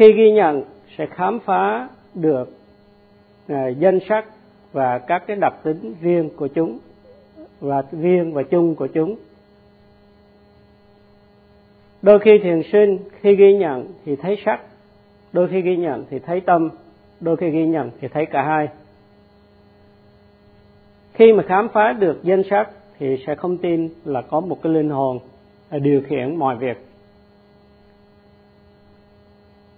Khi 0.02 0.12
ghi 0.12 0.32
nhận 0.32 0.62
sẽ 0.98 1.06
khám 1.06 1.40
phá 1.40 1.88
được 2.14 2.50
à, 3.48 3.68
danh 3.68 3.98
sắc 4.08 4.24
và 4.72 4.98
các 4.98 5.22
cái 5.26 5.36
đặc 5.36 5.54
tính 5.62 5.94
riêng 6.00 6.30
của 6.36 6.46
chúng 6.46 6.78
và 7.60 7.82
riêng 7.92 8.32
và 8.32 8.42
chung 8.42 8.74
của 8.74 8.86
chúng. 8.86 9.16
Đôi 12.02 12.18
khi 12.18 12.38
thiền 12.42 12.62
sinh 12.72 12.98
khi 13.20 13.34
ghi 13.34 13.54
nhận 13.54 13.86
thì 14.04 14.16
thấy 14.16 14.36
sắc 14.44 14.60
đôi 15.32 15.48
khi 15.48 15.60
ghi 15.60 15.76
nhận 15.76 16.04
thì 16.10 16.18
thấy 16.18 16.40
tâm 16.40 16.70
đôi 17.20 17.36
khi 17.36 17.50
ghi 17.50 17.66
nhận 17.66 17.90
thì 18.00 18.08
thấy 18.08 18.26
cả 18.26 18.42
hai. 18.42 18.68
Khi 21.14 21.32
mà 21.32 21.42
khám 21.42 21.68
phá 21.68 21.92
được 21.92 22.20
danh 22.22 22.42
sắc 22.50 22.70
thì 22.98 23.24
sẽ 23.26 23.34
không 23.34 23.58
tin 23.58 23.88
là 24.04 24.22
có 24.22 24.40
một 24.40 24.62
cái 24.62 24.72
linh 24.72 24.90
hồn 24.90 25.18
điều 25.70 26.02
khiển 26.08 26.36
mọi 26.36 26.56
việc 26.56 26.91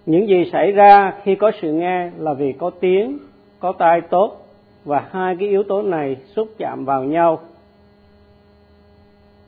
những 0.06 0.28
gì 0.28 0.50
xảy 0.52 0.72
ra 0.72 1.12
khi 1.22 1.34
có 1.34 1.52
sự 1.62 1.72
nghe 1.72 2.10
là 2.18 2.34
vì 2.34 2.52
có 2.52 2.70
tiếng, 2.80 3.18
có 3.60 3.72
tai 3.78 4.00
tốt, 4.00 4.36
và 4.84 5.08
hai 5.10 5.36
cái 5.40 5.48
yếu 5.48 5.62
tố 5.62 5.82
này 5.82 6.16
xúc 6.26 6.48
chạm 6.58 6.84
vào 6.84 7.04
nhau. 7.04 7.40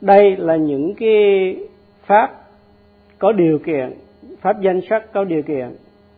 Đây 0.01 0.35
là 0.37 0.55
những 0.55 0.93
cái 0.95 1.55
pháp 2.05 2.31
có 3.19 3.31
điều 3.31 3.59
kiện, 3.59 3.93
pháp 4.41 4.61
danh 4.61 4.81
sắc 4.89 5.13
có 5.13 5.23
điều 5.23 5.41
kiện, 5.41 5.75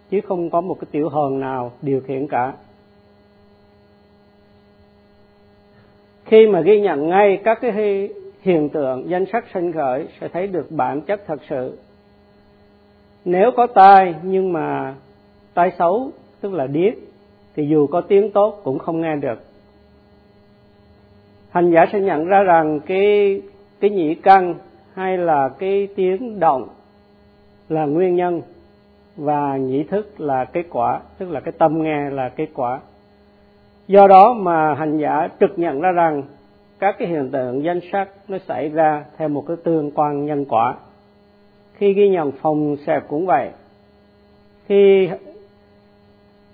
chứ 0.10 0.20
không 0.28 0.50
có 0.50 0.62
một 0.62 0.78
cái 0.82 0.88
tiểu 0.92 1.10
hồn 1.10 1.40
nào 1.40 1.72
điều 1.82 2.02
khiển 2.02 2.28
cả. 2.28 2.54
Khi 6.26 6.48
mà 6.48 6.62
ghi 6.62 6.80
nhận 6.80 7.10
ngay 7.10 7.42
các 7.44 7.58
cái 7.62 7.72
hiện 8.42 8.70
tượng 8.70 9.10
danh 9.10 9.26
sắc 9.32 9.46
sinh 9.54 9.72
khởi, 9.72 10.08
sẽ 10.22 10.28
thấy 10.28 10.48
được 10.48 10.72
bản 10.72 11.02
chất 11.02 11.22
thật 11.28 11.40
sự 11.50 11.78
nếu 13.26 13.52
có 13.58 13.68
tai 13.68 14.16
nhưng 14.24 14.54
mà 14.54 14.96
tai 15.54 15.72
xấu, 15.80 16.12
tức 16.42 16.54
là 16.54 16.68
điếc, 16.68 16.94
thì 17.56 17.68
dù 17.68 17.88
có 17.88 18.02
tiếng 18.02 18.32
tốt 18.32 18.62
cũng 18.64 18.80
không 18.80 19.02
nghe 19.02 19.16
được. 19.16 19.40
Hành 21.50 21.72
giả 21.72 21.86
sẽ 21.92 22.00
nhận 22.00 22.26
ra 22.26 22.44
rằng 22.44 22.80
cái 22.86 23.42
cái 23.80 23.90
nhĩ 23.90 24.16
căn 24.16 24.56
hay 24.94 25.18
là 25.18 25.50
cái 25.60 25.88
tiếng 25.96 26.40
động 26.40 26.68
là 27.70 27.86
nguyên 27.86 28.16
nhân 28.16 28.42
và 29.16 29.58
nhĩ 29.58 29.84
thức 29.84 30.22
là 30.22 30.46
kết 30.46 30.64
quả, 30.70 31.00
tức 31.18 31.30
là 31.30 31.40
cái 31.40 31.52
tâm 31.58 31.84
nghe 31.84 32.10
là 32.10 32.30
kết 32.30 32.48
quả. 32.54 32.80
Do 33.88 34.08
đó 34.08 34.34
mà 34.34 34.74
hành 34.74 34.98
giả 34.98 35.28
trực 35.40 35.60
nhận 35.60 35.82
ra 35.82 35.92
rằng 35.92 36.24
các 36.80 36.96
cái 37.00 37.08
hiện 37.08 37.30
tượng 37.32 37.64
danh 37.64 37.80
sắc 37.92 38.10
nó 38.28 38.38
xảy 38.48 38.70
ra 38.70 39.06
theo 39.18 39.30
một 39.30 39.44
cái 39.48 39.58
tương 39.64 39.92
quan 39.92 40.26
nhân 40.26 40.46
quả 40.46 40.76
khi 41.80 41.94
ghi 41.94 42.10
nhận 42.10 42.32
phòng 42.32 42.78
xẹp 42.86 43.04
cũng 43.08 43.26
vậy. 43.26 43.50
Khi 44.66 45.10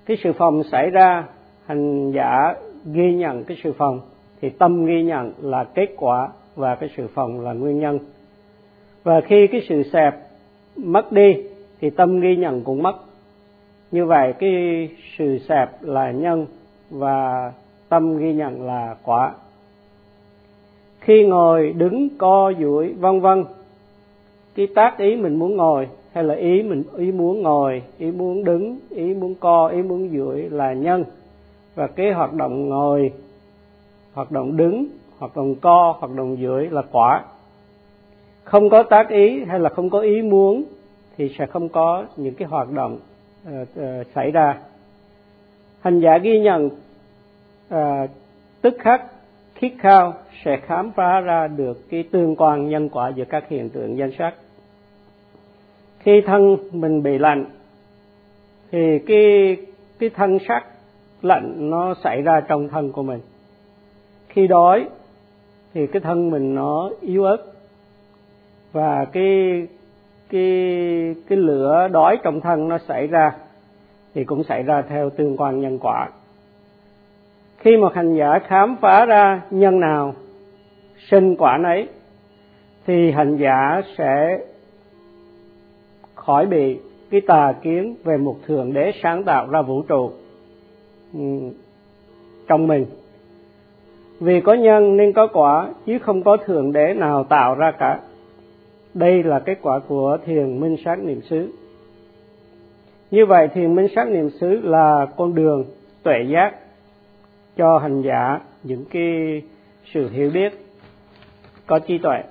cái 0.05 0.17
sự 0.23 0.33
phòng 0.33 0.63
xảy 0.71 0.89
ra, 0.89 1.23
hành 1.65 2.11
giả 2.11 2.53
ghi 2.85 3.13
nhận 3.13 3.43
cái 3.43 3.57
sự 3.63 3.73
phòng, 3.77 3.99
thì 4.41 4.49
tâm 4.49 4.85
ghi 4.85 5.03
nhận 5.03 5.31
là 5.41 5.63
kết 5.63 5.87
quả 5.97 6.29
và 6.55 6.75
cái 6.75 6.89
sự 6.97 7.07
phòng 7.13 7.41
là 7.41 7.53
nguyên 7.53 7.79
nhân. 7.79 7.99
Và 9.03 9.21
khi 9.21 9.47
cái 9.47 9.61
sự 9.69 9.83
xẹp 9.83 10.15
mất 10.75 11.11
đi, 11.11 11.35
thì 11.81 11.89
tâm 11.89 12.19
ghi 12.19 12.35
nhận 12.35 12.63
cũng 12.63 12.83
mất. 12.83 12.95
Như 13.91 14.05
vậy, 14.05 14.33
cái 14.39 14.89
sự 15.17 15.37
xẹp 15.37 15.69
là 15.81 16.11
nhân 16.11 16.45
và 16.89 17.51
tâm 17.89 18.17
ghi 18.17 18.33
nhận 18.33 18.65
là 18.65 18.95
quả. 19.03 19.33
Khi 20.99 21.25
ngồi 21.25 21.73
đứng 21.77 22.09
co 22.17 22.53
duỗi 22.59 22.93
vân 22.93 23.19
vân 23.19 23.43
cái 24.55 24.67
tác 24.75 24.97
ý 24.97 25.15
mình 25.15 25.39
muốn 25.39 25.55
ngồi 25.55 25.87
hay 26.13 26.23
là 26.23 26.35
ý 26.35 26.63
mình 26.63 26.83
ý 26.97 27.11
muốn 27.11 27.41
ngồi 27.41 27.83
ý 27.97 28.11
muốn 28.11 28.43
đứng 28.43 28.79
ý 28.89 29.13
muốn 29.13 29.35
co 29.39 29.67
ý 29.67 29.81
muốn 29.81 30.09
duỗi 30.09 30.49
là 30.49 30.73
nhân. 30.73 31.03
Và 31.75 31.87
cái 31.87 32.11
hoạt 32.11 32.33
động 32.33 32.69
ngồi 32.69 33.11
hoạt 34.13 34.31
động 34.31 34.57
đứng 34.57 34.85
hoạt 35.19 35.35
động 35.35 35.55
co 35.55 35.95
hoạt 35.99 36.15
động 36.15 36.37
duỗi 36.41 36.67
là 36.71 36.81
quả. 36.91 37.23
Không 38.43 38.69
có 38.69 38.83
tác 38.83 39.09
ý 39.09 39.43
hay 39.47 39.59
là 39.59 39.69
không 39.69 39.89
có 39.89 39.99
ý 39.99 40.21
muốn 40.21 40.63
thì 41.17 41.35
sẽ 41.37 41.45
không 41.45 41.69
có 41.69 42.05
những 42.17 42.33
cái 42.33 42.47
hoạt 42.47 42.71
động 42.71 42.99
uh, 43.47 43.61
uh, 43.61 44.07
xảy 44.15 44.31
ra. 44.31 44.57
Hành 45.81 45.99
giả 45.99 46.17
ghi 46.17 46.39
nhận 46.39 46.69
uh, 47.73 48.09
tức 48.61 48.75
khắc 48.79 49.05
khiết 49.55 49.71
khao 49.79 50.13
sẽ 50.45 50.57
khám 50.57 50.91
phá 50.91 51.19
ra 51.19 51.47
được 51.47 51.89
cái 51.89 52.03
tương 52.11 52.35
quan 52.35 52.69
nhân 52.69 52.89
quả 52.89 53.09
giữa 53.15 53.25
các 53.25 53.49
hiện 53.49 53.69
tượng 53.69 53.97
danh 53.97 54.11
sắc 54.17 54.33
khi 56.05 56.21
thân 56.21 56.57
mình 56.71 57.03
bị 57.03 57.17
lạnh, 57.17 57.45
thì 58.71 58.99
cái 59.07 59.57
cái 59.99 60.09
thân 60.09 60.37
sắc 60.47 60.65
lạnh 61.21 61.69
nó 61.69 61.93
xảy 62.03 62.21
ra 62.21 62.41
trong 62.47 62.69
thân 62.69 62.91
của 62.91 63.03
mình. 63.03 63.19
Khi 64.29 64.47
đói, 64.47 64.85
thì 65.73 65.87
cái 65.87 66.01
thân 66.01 66.31
mình 66.31 66.55
nó 66.55 66.89
yếu 67.01 67.23
ớt 67.23 67.37
và 68.73 69.05
cái 69.05 69.67
cái 70.29 70.51
cái 71.29 71.37
lửa 71.37 71.87
đói 71.91 72.17
trong 72.23 72.41
thân 72.41 72.67
nó 72.69 72.77
xảy 72.77 73.07
ra 73.07 73.31
thì 74.13 74.23
cũng 74.23 74.43
xảy 74.43 74.63
ra 74.63 74.81
theo 74.81 75.09
tương 75.09 75.37
quan 75.37 75.61
nhân 75.61 75.79
quả. 75.81 76.09
Khi 77.57 77.77
một 77.77 77.93
hành 77.95 78.13
giả 78.13 78.39
khám 78.47 78.75
phá 78.81 79.05
ra 79.05 79.41
nhân 79.51 79.79
nào, 79.79 80.13
sinh 81.11 81.35
quả 81.35 81.57
nấy, 81.57 81.87
thì 82.87 83.11
hành 83.11 83.37
giả 83.37 83.81
sẽ 83.97 84.39
khỏi 86.25 86.45
bị 86.45 86.79
cái 87.11 87.21
tà 87.21 87.53
kiến 87.61 87.95
về 88.03 88.17
một 88.17 88.35
thượng 88.47 88.73
đế 88.73 88.91
sáng 89.03 89.23
tạo 89.23 89.47
ra 89.49 89.61
vũ 89.61 89.81
trụ 89.81 90.11
ừ, 91.13 91.19
trong 92.47 92.67
mình. 92.67 92.85
Vì 94.19 94.41
có 94.41 94.53
nhân 94.53 94.97
nên 94.97 95.13
có 95.13 95.27
quả, 95.27 95.69
chứ 95.85 95.99
không 95.99 96.23
có 96.23 96.37
thượng 96.37 96.73
đế 96.73 96.93
nào 96.93 97.23
tạo 97.23 97.55
ra 97.55 97.71
cả. 97.71 97.99
Đây 98.93 99.23
là 99.23 99.39
kết 99.39 99.57
quả 99.61 99.79
của 99.79 100.17
thiền 100.25 100.59
minh 100.59 100.77
sát 100.85 100.99
niệm 100.99 101.21
xứ. 101.21 101.49
Như 103.11 103.25
vậy 103.25 103.47
thiền 103.53 103.75
minh 103.75 103.87
sát 103.95 104.07
niệm 104.07 104.29
xứ 104.29 104.61
là 104.63 105.07
con 105.17 105.35
đường 105.35 105.65
tuệ 106.03 106.25
giác 106.27 106.55
cho 107.57 107.77
hành 107.77 108.01
giả 108.01 108.39
những 108.63 108.85
cái 108.89 109.41
sự 109.93 110.09
hiểu 110.09 110.31
biết 110.33 110.53
có 111.67 111.79
trí 111.79 111.97
tuệ 111.97 112.23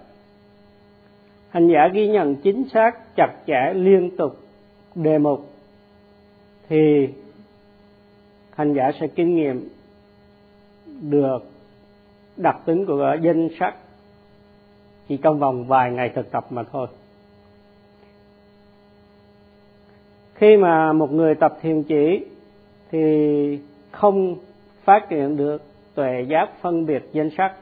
hành 1.55 1.69
giả 1.69 1.89
ghi 1.93 2.09
nhận 2.09 2.37
chính 2.37 2.65
xác 2.73 3.17
chặt 3.17 3.35
chẽ 3.47 3.73
liên 3.75 4.17
tục 4.17 4.39
đề 4.95 5.19
mục. 5.19 5.51
Thì 6.69 7.09
hành 8.51 8.75
giả 8.75 8.91
sẽ 9.01 9.07
kinh 9.07 9.37
nghiệm 9.37 9.69
được 11.01 11.39
đặc 12.37 12.57
tính 12.65 12.87
của 12.87 13.17
danh 13.23 13.49
sắc 13.61 13.75
chỉ 15.09 15.17
trong 15.17 15.39
vòng 15.39 15.65
vài 15.65 15.91
ngày 15.91 16.11
thực 16.15 16.31
tập 16.31 16.47
mà 16.51 16.63
thôi. 16.73 16.87
Khi 20.35 20.57
mà 20.57 20.93
một 20.93 21.13
người 21.13 21.35
tập 21.35 21.59
thiền 21.63 21.83
chỉ 21.83 22.25
thì 22.91 23.59
không 23.91 24.37
phát 24.85 25.07
triển 25.09 25.37
được 25.37 25.63
tuệ 25.95 26.25
giác 26.29 26.49
phân 26.61 26.87
biệt 26.87 27.03
danh 27.13 27.31
sắc 27.37 27.55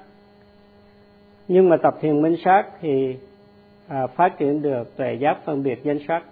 nhưng 1.48 1.68
mà 1.68 1.76
tập 1.83 1.94
thiền 2.00 2.22
minh 2.22 2.37
sát 2.44 2.64
thì 2.81 3.16
à, 3.92 4.07
phát 4.07 4.38
triển 4.38 4.62
được 4.62 4.96
tuệ 4.96 5.14
giác 5.14 5.38
phân 5.44 5.62
biệt 5.62 5.85
danh 5.85 5.98
sắc. 6.09 6.22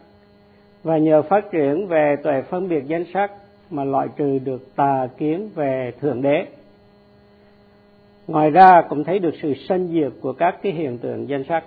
Và 0.83 0.99
nhờ 0.99 1.23
phát 1.23 1.51
triển 1.51 1.87
về 1.87 2.17
tuệ 2.23 2.43
phân 2.43 2.69
biệt 2.69 2.85
danh 2.87 3.05
sắc 3.15 3.33
mà 3.71 3.85
loại 3.85 4.09
trừ 4.17 4.39
được 4.45 4.77
tà 4.77 5.09
kiến 5.19 5.51
về 5.55 5.93
thượng 6.01 6.23
đế. 6.23 6.47
Ngoài 8.27 8.51
ra 8.51 8.83
cũng 8.89 9.05
thấy 9.05 9.19
được 9.19 9.35
sự 9.43 9.55
sanh 9.69 9.89
diệt 9.89 10.13
của 10.21 10.33
các 10.33 10.59
cái 10.63 10.73
hiện 10.73 10.99
tượng 10.99 11.29
danh 11.29 11.45
sắc 11.49 11.65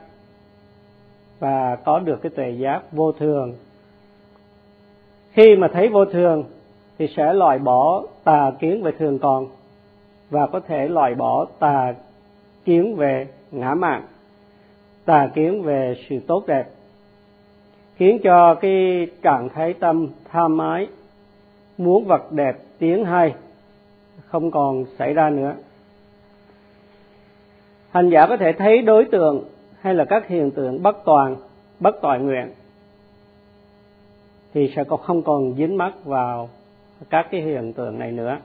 và 1.39 1.77
có 1.85 1.99
được 1.99 2.21
cái 2.21 2.31
tuệ 2.35 2.49
giác 2.49 2.81
vô 2.91 3.11
thường. 3.11 3.53
Khi 5.31 5.55
mà 5.55 5.67
thấy 5.73 5.87
vô 5.87 6.05
thường 6.05 6.43
thì 6.97 7.07
sẽ 7.17 7.33
loại 7.33 7.59
bỏ 7.59 8.03
tà 8.23 8.51
kiến 8.59 8.83
về 8.83 8.91
thường 8.99 9.19
còn 9.19 9.47
và 10.29 10.47
có 10.47 10.59
thể 10.59 10.87
loại 10.87 11.15
bỏ 11.15 11.45
tà 11.59 11.93
kiến 12.65 12.95
về 12.95 13.27
ngã 13.51 13.73
mạng 13.73 14.03
tà 15.05 15.29
kiến 15.35 15.63
về 15.63 15.95
sự 16.09 16.19
tốt 16.27 16.43
đẹp 16.47 16.65
khiến 17.95 18.19
cho 18.23 18.55
cái 18.55 19.07
trạng 19.21 19.49
thái 19.49 19.73
tâm 19.73 20.07
tham 20.31 20.57
ái 20.57 20.87
muốn 21.77 22.05
vật 22.05 22.31
đẹp 22.31 22.57
tiếng 22.79 23.05
hay 23.05 23.33
không 24.25 24.51
còn 24.51 24.85
xảy 24.97 25.13
ra 25.13 25.29
nữa. 25.29 25.53
Hành 27.91 28.09
giả 28.09 28.27
có 28.27 28.37
thể 28.37 28.53
thấy 28.53 28.81
đối 28.81 29.05
tượng 29.05 29.43
hay 29.79 29.93
là 29.93 30.05
các 30.05 30.27
hiện 30.27 30.51
tượng 30.51 30.83
bất 30.83 30.97
toàn 31.05 31.35
bất 31.79 32.01
toại 32.01 32.19
nguyện 32.19 32.49
thì 34.53 34.73
sẽ 34.75 34.83
không 35.01 35.21
còn 35.21 35.53
dính 35.57 35.77
mắc 35.77 35.93
vào 36.05 36.49
các 37.09 37.27
cái 37.31 37.41
hiện 37.41 37.73
tượng 37.73 37.99
này 37.99 38.11
nữa. 38.11 38.37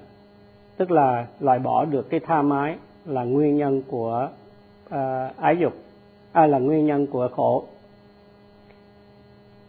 Tức 0.77 0.91
là 0.91 1.27
loại 1.41 1.59
bỏ 1.59 1.85
được 1.85 2.11
cái 2.11 2.21
tha 2.21 2.43
mái 2.43 2.77
là 3.07 3.25
nguyên 3.25 3.57
nhân 3.57 3.83
của 3.89 4.29
uh, 4.87 5.37
ái 5.37 5.57
dục 5.61 5.73
à, 6.33 6.47
là 6.47 6.59
nguyên 6.59 6.87
nhân 6.87 7.07
của 7.07 7.29
khổ. 7.37 7.65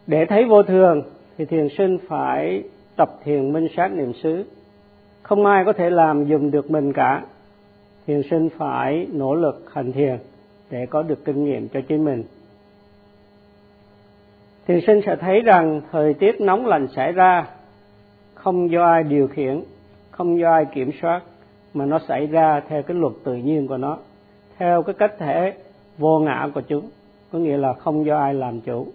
Để 0.08 0.26
thấy 0.30 0.46
vô 0.46 0.64
thường 0.64 1.02
thì 1.38 1.46
thiền 1.46 1.68
sinh 1.78 1.98
phải 2.08 2.64
tập 2.96 3.10
thiền 3.24 3.54
minh 3.54 3.68
sát 3.78 3.88
niệm 3.88 4.14
xứ. 4.14 4.46
Không 5.24 5.46
ai 5.46 5.66
có 5.66 5.74
thể 5.74 5.90
làm 5.90 6.26
dùm 6.30 6.52
được 6.52 6.72
mình 6.72 6.94
cả. 6.94 7.24
Thiền 8.08 8.22
sinh 8.30 8.50
phải 8.58 9.08
nỗ 9.12 9.36
lực 9.36 9.74
hành 9.74 9.92
thiền 9.92 10.18
để 10.70 10.86
có 10.86 11.02
được 11.04 11.26
kinh 11.26 11.46
nghiệm 11.46 11.68
cho 11.68 11.80
chính 11.88 12.06
mình. 12.06 12.24
Thiền 14.68 14.80
sinh 14.88 15.02
sẽ 15.06 15.16
thấy 15.16 15.42
rằng 15.42 15.82
thời 15.92 16.14
tiết 16.14 16.42
nóng 16.42 16.66
lạnh 16.66 16.88
xảy 16.96 17.12
ra 17.12 17.48
không 18.34 18.72
do 18.72 18.86
ai 18.86 19.04
điều 19.04 19.28
khiển 19.28 19.64
không 20.12 20.40
do 20.40 20.52
ai 20.52 20.66
kiểm 20.66 20.92
soát 21.02 21.22
mà 21.74 21.86
nó 21.86 22.00
xảy 22.08 22.28
ra 22.28 22.62
theo 22.68 22.84
cái 22.84 22.98
luật 22.98 23.14
tự 23.24 23.36
nhiên 23.36 23.68
của 23.68 23.78
nó. 23.78 23.98
Theo 24.58 24.84
cái 24.84 24.96
cách 25.00 25.14
thể 25.20 25.54
vô 26.00 26.20
ngã 26.20 26.50
của 26.54 26.62
chúng 26.62 26.90
có 27.32 27.40
nghĩa 27.40 27.58
là 27.58 27.74
không 27.74 28.06
do 28.06 28.18
ai 28.18 28.34
làm 28.34 28.62
chủ. 28.62 28.88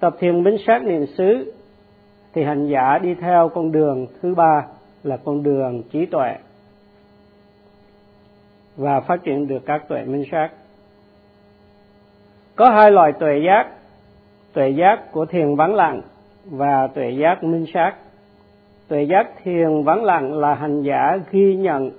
Tập 0.00 0.16
thiền 0.18 0.44
bính 0.44 0.56
sát 0.66 0.82
niệm 0.84 1.06
xứ 1.06 1.52
thì 2.32 2.44
hành 2.44 2.66
giả 2.66 2.98
đi 3.02 3.14
theo 3.14 3.48
con 3.48 3.72
đường 3.72 4.06
thứ 4.22 4.34
ba 4.34 4.66
là 5.02 5.16
con 5.16 5.42
đường 5.42 5.82
trí 5.92 6.06
tuệ 6.06 6.34
và 8.76 9.00
phát 9.00 9.24
triển 9.24 9.46
được 9.46 9.62
các 9.66 9.88
tuệ 9.88 10.04
minh 10.04 10.24
sát. 10.30 10.50
Có 12.56 12.70
hai 12.70 12.90
loại 12.90 13.12
tuệ 13.12 13.40
giác 13.46 13.66
tuệ 14.52 14.68
giác 14.68 15.12
của 15.12 15.26
thiền 15.26 15.56
vắng 15.56 15.74
lặng 15.74 16.02
và 16.44 16.86
tuệ 16.94 17.10
giác 17.10 17.44
minh 17.44 17.66
sát. 17.74 17.94
Tuệ 18.88 19.02
giác 19.02 19.26
thiền 19.44 19.82
vắng 19.82 20.04
lặng 20.04 20.38
là 20.38 20.54
hành 20.54 20.82
giả 20.82 21.16
ghi 21.30 21.56
nhận 21.56 21.90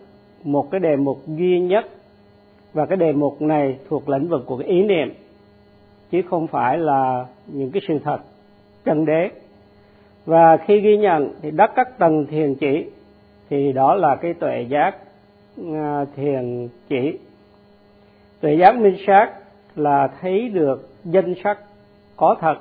một 0.43 0.71
cái 0.71 0.80
đề 0.80 0.95
mục 0.95 1.17
duy 1.28 1.60
nhất 1.60 1.86
và 2.80 2.86
cái 2.86 2.98
đề 2.98 3.12
mục 3.12 3.42
này 3.42 3.78
thuộc 3.89 4.10
lĩnh 4.10 4.28
vực 4.28 4.44
của 4.46 4.58
cái 4.58 4.68
ý 4.68 4.84
niệm 4.84 5.13
chứ 6.12 6.22
không 6.30 6.48
phải 6.48 6.78
là 6.78 7.26
những 7.48 7.72
cái 7.72 7.82
sự 7.88 8.00
thật 8.04 8.18
chân 8.86 9.06
đế. 9.06 9.30
Và 10.26 10.58
khi 10.58 10.80
ghi 10.80 10.98
nhận 10.98 11.30
thì 11.42 11.52
đắc 11.52 11.72
các 11.76 11.98
tầng 11.98 12.26
thiền 12.26 12.56
chỉ 12.56 12.86
thì 13.50 13.72
đó 13.72 13.96
là 13.96 14.15
cái 14.15 14.34
tuệ 14.34 14.65
giác 14.70 14.96
à, 15.74 16.06
thiền 16.15 16.68
chỉ. 16.89 17.18
Tuệ 18.42 18.56
giác 18.56 18.76
minh 18.76 18.98
sát 19.08 19.34
là 19.76 20.08
thấy 20.22 20.50
được 20.50 20.89
danh 21.04 21.34
sắc 21.44 21.60
có 22.15 22.36
thật 22.42 22.58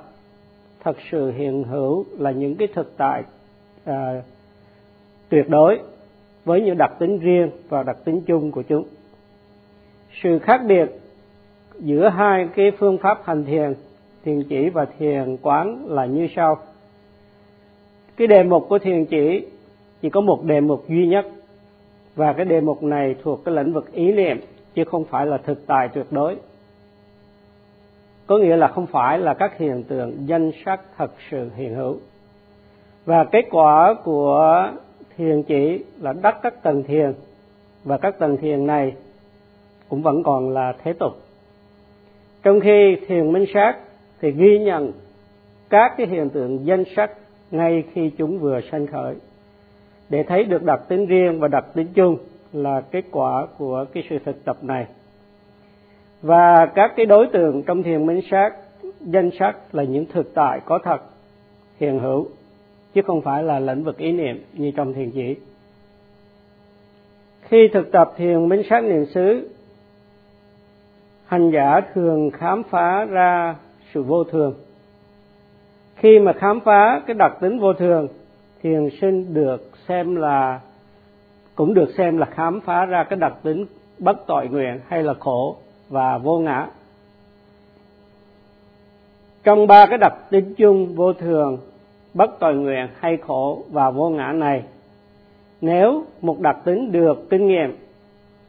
thật 0.84 0.96
sự 1.10 1.30
hiện 1.30 1.64
hữu 1.64 2.04
là 2.18 2.30
những 2.30 2.54
cái 2.54 2.68
thực 2.74 2.96
tại 2.96 3.22
à, 3.84 4.22
tuyệt 5.28 5.48
đối 5.48 5.78
với 6.44 6.60
những 6.60 6.78
đặc 6.78 6.92
tính 6.98 7.18
riêng 7.18 7.50
và 7.68 7.82
đặc 7.82 7.96
tính 8.04 8.20
chung 8.26 8.50
của 8.50 8.62
chúng 8.62 8.84
sự 10.22 10.38
khác 10.38 10.60
biệt 10.66 10.90
giữa 11.78 12.08
hai 12.08 12.48
cái 12.56 12.70
phương 12.78 12.98
pháp 12.98 13.20
hành 13.24 13.44
thiền 13.44 13.74
thiền 14.24 14.42
chỉ 14.42 14.68
và 14.68 14.86
thiền 14.98 15.36
quán 15.42 15.86
là 15.86 16.06
như 16.06 16.28
sau. 16.36 16.58
Cái 18.16 18.26
đề 18.26 18.42
mục 18.42 18.66
của 18.68 18.78
thiền 18.78 19.04
chỉ 19.04 19.46
chỉ 20.02 20.10
có 20.10 20.20
một 20.20 20.44
đề 20.44 20.60
mục 20.60 20.88
duy 20.88 21.06
nhất, 21.06 21.26
và 22.16 22.32
cái 22.32 22.44
đề 22.44 22.60
mục 22.60 22.82
này 22.82 23.14
thuộc 23.22 23.44
cái 23.44 23.54
lĩnh 23.54 23.72
vực 23.72 23.92
ý 23.92 24.12
niệm, 24.12 24.40
chứ 24.74 24.84
không 24.84 25.04
phải 25.04 25.26
là 25.26 25.38
thực 25.38 25.66
tại 25.66 25.88
tuyệt 25.88 26.06
đối. 26.10 26.36
Có 28.26 28.38
nghĩa 28.38 28.56
là 28.56 28.68
không 28.68 28.86
phải 28.86 29.18
là 29.18 29.34
các 29.34 29.58
hiện 29.58 29.82
tượng 29.82 30.28
danh 30.28 30.50
sắc 30.64 30.80
thật 30.96 31.10
sự 31.30 31.50
hiện 31.56 31.74
hữu. 31.74 31.96
Và 33.04 33.24
kết 33.24 33.44
quả 33.50 33.94
của 34.04 34.68
thiền 35.16 35.42
chỉ 35.42 35.84
là 36.00 36.12
đắc 36.22 36.38
các 36.42 36.62
tầng 36.62 36.82
thiền, 36.82 37.12
và 37.84 37.98
các 37.98 38.18
tầng 38.18 38.36
thiền 38.36 38.66
này 38.66 38.94
cũng 39.88 40.02
vẫn 40.02 40.22
còn 40.22 40.50
là 40.50 40.74
thế 40.84 40.92
tục. 40.92 41.12
Trong 42.42 42.60
khi 42.60 42.96
thiền 43.06 43.32
minh 43.32 43.44
sát 43.54 43.76
thì 44.20 44.30
ghi 44.30 44.58
nhận 44.58 44.92
các 45.68 45.94
cái 45.96 46.06
hiện 46.06 46.30
tượng 46.30 46.66
danh 46.66 46.84
sắc 46.96 47.10
ngay 47.50 47.84
khi 47.92 48.10
chúng 48.18 48.38
vừa 48.38 48.60
sanh 48.70 48.86
khởi. 48.86 49.14
Để 50.08 50.22
thấy 50.22 50.44
được 50.44 50.62
đặc 50.62 50.80
tính 50.88 51.06
riêng 51.06 51.40
và 51.40 51.48
đặc 51.48 51.64
tính 51.74 51.86
chung 51.94 52.16
là 52.52 52.80
kết 52.80 53.04
quả 53.10 53.46
của 53.58 53.84
cái 53.94 54.02
sự 54.10 54.18
thực 54.24 54.44
tập 54.44 54.56
này. 54.62 54.86
Và 56.22 56.66
các 56.74 56.92
cái 56.96 57.06
đối 57.06 57.26
tượng 57.26 57.62
trong 57.62 57.82
thiền 57.82 58.06
minh 58.06 58.20
sát, 58.30 58.50
danh 59.00 59.30
sắc 59.38 59.74
là 59.74 59.82
những 59.82 60.06
thực 60.12 60.34
tại 60.34 60.60
có 60.64 60.78
thật, 60.84 61.02
hiện 61.80 61.98
hữu, 61.98 62.26
chứ 62.94 63.02
không 63.06 63.22
phải 63.22 63.42
là 63.42 63.58
lĩnh 63.58 63.84
vực 63.84 63.98
ý 63.98 64.12
niệm 64.12 64.42
như 64.52 64.70
trong 64.76 64.94
thiền 64.94 65.10
chỉ. 65.10 65.36
Khi 67.42 67.68
thực 67.72 67.92
tập 67.92 68.12
thiền 68.16 68.48
minh 68.48 68.62
sát 68.70 68.84
niệm 68.84 69.06
xứ 69.06 69.48
hành 71.28 71.50
giả 71.50 71.80
thường 71.94 72.30
khám 72.30 72.62
phá 72.70 73.04
ra 73.04 73.56
sự 73.94 74.02
vô 74.02 74.24
thường. 74.24 74.54
Khi 75.96 76.18
mà 76.18 76.32
khám 76.32 76.60
phá 76.60 77.00
cái 77.06 77.14
đặc 77.14 77.32
tính 77.40 77.58
vô 77.58 77.72
thường, 77.72 78.08
thiền 78.62 78.88
sinh 79.00 79.34
được 79.34 79.70
xem 79.88 80.16
là, 80.16 80.60
cũng 81.54 81.74
được 81.74 81.88
xem 81.96 82.18
là 82.18 82.26
khám 82.26 82.60
phá 82.60 82.84
ra 82.84 83.04
cái 83.04 83.18
đặc 83.18 83.32
tính 83.42 83.66
bất 83.98 84.26
tội 84.26 84.48
nguyện 84.48 84.80
hay 84.88 85.02
là 85.02 85.14
khổ 85.20 85.56
và 85.88 86.18
vô 86.18 86.38
ngã. 86.38 86.66
Trong 89.44 89.66
ba 89.66 89.86
cái 89.86 89.98
đặc 89.98 90.14
tính 90.30 90.54
chung 90.54 90.94
vô 90.94 91.12
thường, 91.12 91.58
bất 92.14 92.30
tội 92.40 92.54
nguyện 92.54 92.88
hay 93.00 93.16
khổ 93.16 93.62
và 93.70 93.90
vô 93.90 94.08
ngã 94.10 94.32
này, 94.32 94.62
nếu 95.60 96.04
một 96.20 96.40
đặc 96.40 96.56
tính 96.64 96.92
được 96.92 97.30
kinh 97.30 97.48
nghiệm, 97.48 97.76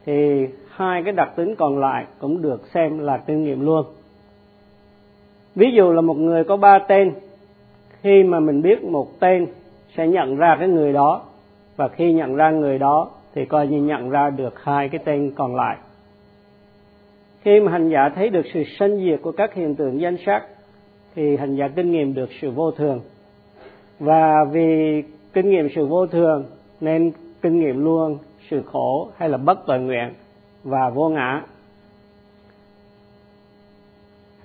thì 0.06 0.46
hai 0.80 1.02
cái 1.02 1.12
đặc 1.12 1.32
tính 1.36 1.54
còn 1.56 1.78
lại 1.78 2.04
cũng 2.18 2.42
được 2.42 2.66
xem 2.74 2.98
là 2.98 3.18
kinh 3.26 3.44
nghiệm 3.44 3.60
luôn. 3.66 3.84
Ví 5.54 5.66
dụ 5.76 5.92
là 5.92 6.00
một 6.00 6.14
người 6.14 6.44
có 6.44 6.56
ba 6.56 6.78
tên, 6.88 7.12
khi 8.00 8.22
mà 8.22 8.40
mình 8.40 8.62
biết 8.62 8.84
một 8.84 9.20
tên 9.20 9.46
sẽ 9.96 10.08
nhận 10.08 10.36
ra 10.36 10.56
cái 10.58 10.68
người 10.68 10.92
đó, 10.92 11.22
và 11.76 11.88
khi 11.88 12.12
nhận 12.12 12.36
ra 12.36 12.50
người 12.50 12.78
đó 12.78 13.10
thì 13.34 13.44
coi 13.44 13.66
như 13.66 13.82
nhận 13.82 14.10
ra 14.10 14.30
được 14.30 14.64
hai 14.64 14.88
cái 14.88 15.00
tên 15.04 15.32
còn 15.36 15.56
lại. 15.56 15.76
Khi 17.42 17.60
mà 17.60 17.72
hành 17.72 17.88
giả 17.88 18.08
thấy 18.14 18.28
được 18.28 18.46
sự 18.54 18.62
sanh 18.78 18.96
diệt 18.96 19.22
của 19.22 19.32
các 19.32 19.54
hiện 19.54 19.74
tượng 19.74 20.00
danh 20.00 20.16
sắc, 20.26 20.42
thì 21.14 21.36
hành 21.36 21.56
giả 21.56 21.68
kinh 21.68 21.92
nghiệm 21.92 22.14
được 22.14 22.28
sự 22.40 22.50
vô 22.50 22.70
thường. 22.70 23.00
Và 23.98 24.44
vì 24.52 25.02
kinh 25.32 25.50
nghiệm 25.50 25.68
sự 25.74 25.86
vô 25.86 26.06
thường, 26.06 26.44
nên 26.80 27.12
kinh 27.42 27.60
nghiệm 27.60 27.84
luôn 27.84 28.18
sự 28.50 28.62
khổ 28.62 29.10
hay 29.16 29.28
là 29.28 29.36
bất 29.36 29.66
toàn 29.66 29.86
nguyện 29.86 30.12
và 30.64 30.90
vô 30.90 31.08
ngã. 31.08 31.42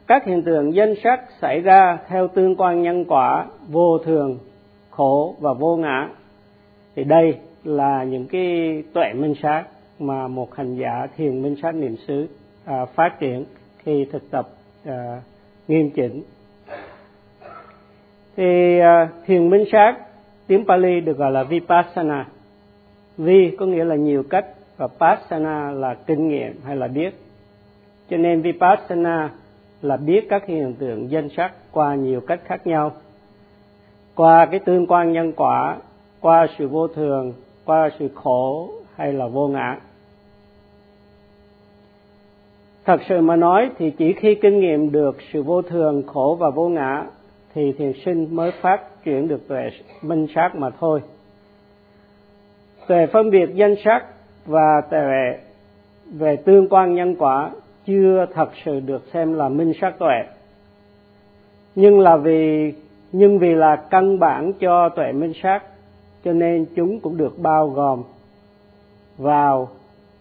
Các 0.08 0.26
hiện 0.26 0.44
tượng 0.44 0.76
danh 0.76 0.94
sắc 1.04 1.20
xảy 1.42 1.60
ra 1.60 1.98
theo 2.08 2.28
tương 2.28 2.56
quan 2.56 2.82
nhân 2.82 3.06
quả 3.06 3.46
vô 3.68 3.98
thường 3.98 4.40
khổ 4.90 5.36
và 5.40 5.54
vô 5.54 5.78
ngã. 5.78 6.10
Thì 6.96 7.04
đây 7.04 7.38
là 7.64 8.04
những 8.04 8.28
cái 8.28 8.84
tuệ 8.94 9.14
minh 9.14 9.34
sát 9.42 9.64
mà 10.00 10.28
một 10.28 10.56
hành 10.56 10.76
giả 10.76 11.08
thiền 11.18 11.42
minh 11.42 11.56
sát 11.62 11.76
niệm 11.76 11.96
xứ 12.08 12.28
à, 12.66 12.86
phát 12.86 13.20
triển 13.20 13.46
khi 13.78 14.06
thực 14.12 14.32
tập 14.32 14.50
à, 14.86 15.22
nghiêm 15.68 15.90
chỉnh. 15.90 16.24
Thì 18.38 18.80
à, 18.80 19.10
thiền 19.26 19.50
minh 19.50 19.64
sát 19.72 19.98
tiếng 20.48 20.66
Pali 20.68 21.02
được 21.02 21.18
gọi 21.18 21.32
là 21.32 21.44
vipassana. 21.44 22.26
Vi 23.18 23.56
có 23.60 23.66
nghĩa 23.66 23.84
là 23.84 23.96
nhiều 23.96 24.24
cách 24.30 24.46
và 24.78 24.88
passana 24.88 25.72
là 25.72 25.94
kinh 25.94 26.28
nghiệm 26.28 26.62
hay 26.66 26.76
là 26.76 26.88
biết. 26.88 27.16
Cho 28.10 28.18
nên 28.18 28.42
vipassana 28.42 29.30
là 29.82 29.98
biết 29.98 30.26
các 30.30 30.46
hiện 30.46 30.74
tượng 30.80 31.12
danh 31.12 31.30
sắc 31.38 31.54
qua 31.72 31.96
nhiều 31.96 32.22
cách 32.22 32.40
khác 32.46 32.68
nhau. 32.68 32.92
Qua 34.16 34.46
cái 34.46 34.60
tương 34.60 34.88
quan 34.88 35.12
nhân 35.12 35.32
quả, 35.36 35.78
qua 36.20 36.48
sự 36.58 36.68
vô 36.68 36.88
thường, 36.88 37.34
qua 37.66 37.90
sự 38.00 38.08
khổ 38.16 38.70
hay 38.96 39.14
là 39.14 39.28
vô 39.28 39.48
ngã. 39.48 39.78
Thật 42.86 43.02
sự 43.10 43.22
mà 43.22 43.36
nói 43.36 43.70
thì 43.78 43.92
chỉ 43.92 44.14
khi 44.14 44.36
kinh 44.36 44.60
nghiệm 44.60 44.92
được 44.92 45.18
sự 45.34 45.44
vô 45.44 45.62
thường, 45.62 46.04
khổ 46.08 46.38
và 46.40 46.50
vô 46.50 46.70
ngã 46.70 47.06
thì 47.54 47.72
thiền 47.72 47.94
sinh 48.06 48.36
mới 48.36 48.52
phát 48.62 49.04
triển 49.04 49.28
được 49.28 49.48
tuệ 49.48 49.70
minh 50.02 50.28
sát 50.36 50.56
mà 50.56 50.70
thôi. 50.80 51.02
Tuệ 52.88 53.06
phân 53.06 53.30
biệt 53.30 53.50
danh 53.54 53.76
sắc 53.86 54.06
và 54.46 54.82
tuệ 54.90 55.38
về 56.14 56.36
tương 56.36 56.70
quan 56.70 56.96
nhân 56.96 57.16
quả 57.16 57.52
chưa 57.86 58.26
thật 58.34 58.50
sự 58.66 58.80
được 58.80 59.04
xem 59.14 59.34
là 59.34 59.50
minh 59.50 59.74
sát 59.82 60.00
tuệ 60.00 60.24
nhưng 61.76 62.00
là 62.00 62.18
vì, 62.18 62.74
nhưng 63.12 63.40
vì 63.40 63.56
là 63.56 63.76
căn 63.90 64.20
bản 64.20 64.54
cho 64.54 64.90
tuệ 64.90 65.12
minh 65.12 65.34
sát 65.44 65.64
cho 66.24 66.34
nên 66.34 66.66
chúng 66.76 67.00
cũng 67.00 67.18
được 67.18 67.40
bao 67.40 67.70
gồm 67.70 68.04
vào 69.18 69.70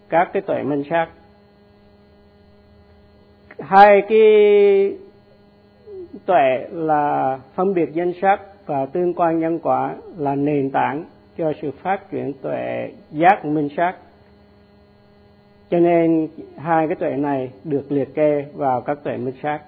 các 0.09 0.29
cái 0.33 0.41
tuệ 0.41 0.63
minh 0.63 0.83
sát 0.89 1.07
hai 3.59 4.01
cái 4.09 4.97
tuệ 6.25 6.67
là 6.71 7.39
phân 7.55 7.73
biệt 7.73 7.93
danh 7.93 8.13
sắc 8.21 8.41
và 8.65 8.85
tương 8.85 9.13
quan 9.13 9.39
nhân 9.39 9.59
quả 9.59 9.95
là 10.17 10.35
nền 10.35 10.71
tảng 10.71 11.05
cho 11.37 11.53
sự 11.61 11.71
phát 11.71 12.11
triển 12.11 12.33
tuệ 12.41 12.91
giác 13.11 13.45
minh 13.45 13.69
sát 13.77 13.93
cho 15.69 15.79
nên 15.79 16.27
hai 16.57 16.87
cái 16.87 16.95
tuệ 16.95 17.15
này 17.15 17.51
được 17.63 17.91
liệt 17.91 18.15
kê 18.15 18.45
vào 18.53 18.81
các 18.81 19.03
tuệ 19.03 19.17
minh 19.17 19.33
sát. 19.43 19.59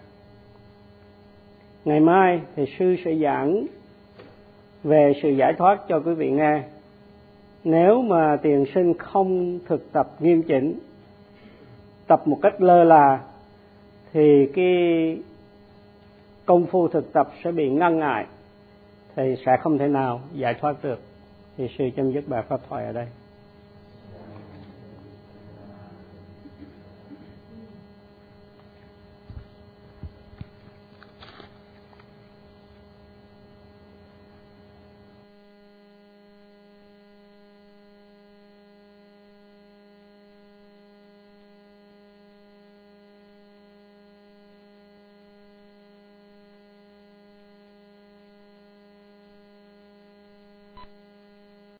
Ngày 1.85 1.99
mai 1.99 2.41
thì 2.55 2.65
sư 2.79 2.95
sẽ 3.05 3.15
giảng 3.15 3.65
về 4.83 5.13
sự 5.23 5.29
giải 5.29 5.53
thoát 5.57 5.79
cho 5.87 5.99
quý 5.99 6.13
vị 6.13 6.31
nghe. 6.31 6.61
Nếu 7.63 8.01
mà 8.01 8.37
tiền 8.41 8.65
sinh 8.75 8.93
không 8.97 9.59
thực 9.65 9.91
tập 9.91 10.11
nghiêm 10.19 10.43
chỉnh, 10.43 10.79
tập 12.07 12.27
một 12.27 12.39
cách 12.41 12.61
lơ 12.61 12.83
là, 12.83 13.21
thì 14.13 14.47
cái 14.55 15.17
công 16.45 16.65
phu 16.65 16.87
thực 16.87 17.13
tập 17.13 17.31
sẽ 17.43 17.51
bị 17.51 17.69
ngăn 17.69 17.99
ngại, 17.99 18.25
thì 19.15 19.35
sẽ 19.45 19.57
không 19.61 19.77
thể 19.77 19.87
nào 19.87 20.21
giải 20.33 20.53
thoát 20.53 20.75
được. 20.83 20.99
Thì 21.57 21.67
sư 21.77 21.89
chấm 21.95 22.11
dứt 22.11 22.23
bài 22.27 22.43
pháp 22.47 22.59
thoại 22.69 22.85
ở 22.85 22.91
đây. 22.91 23.07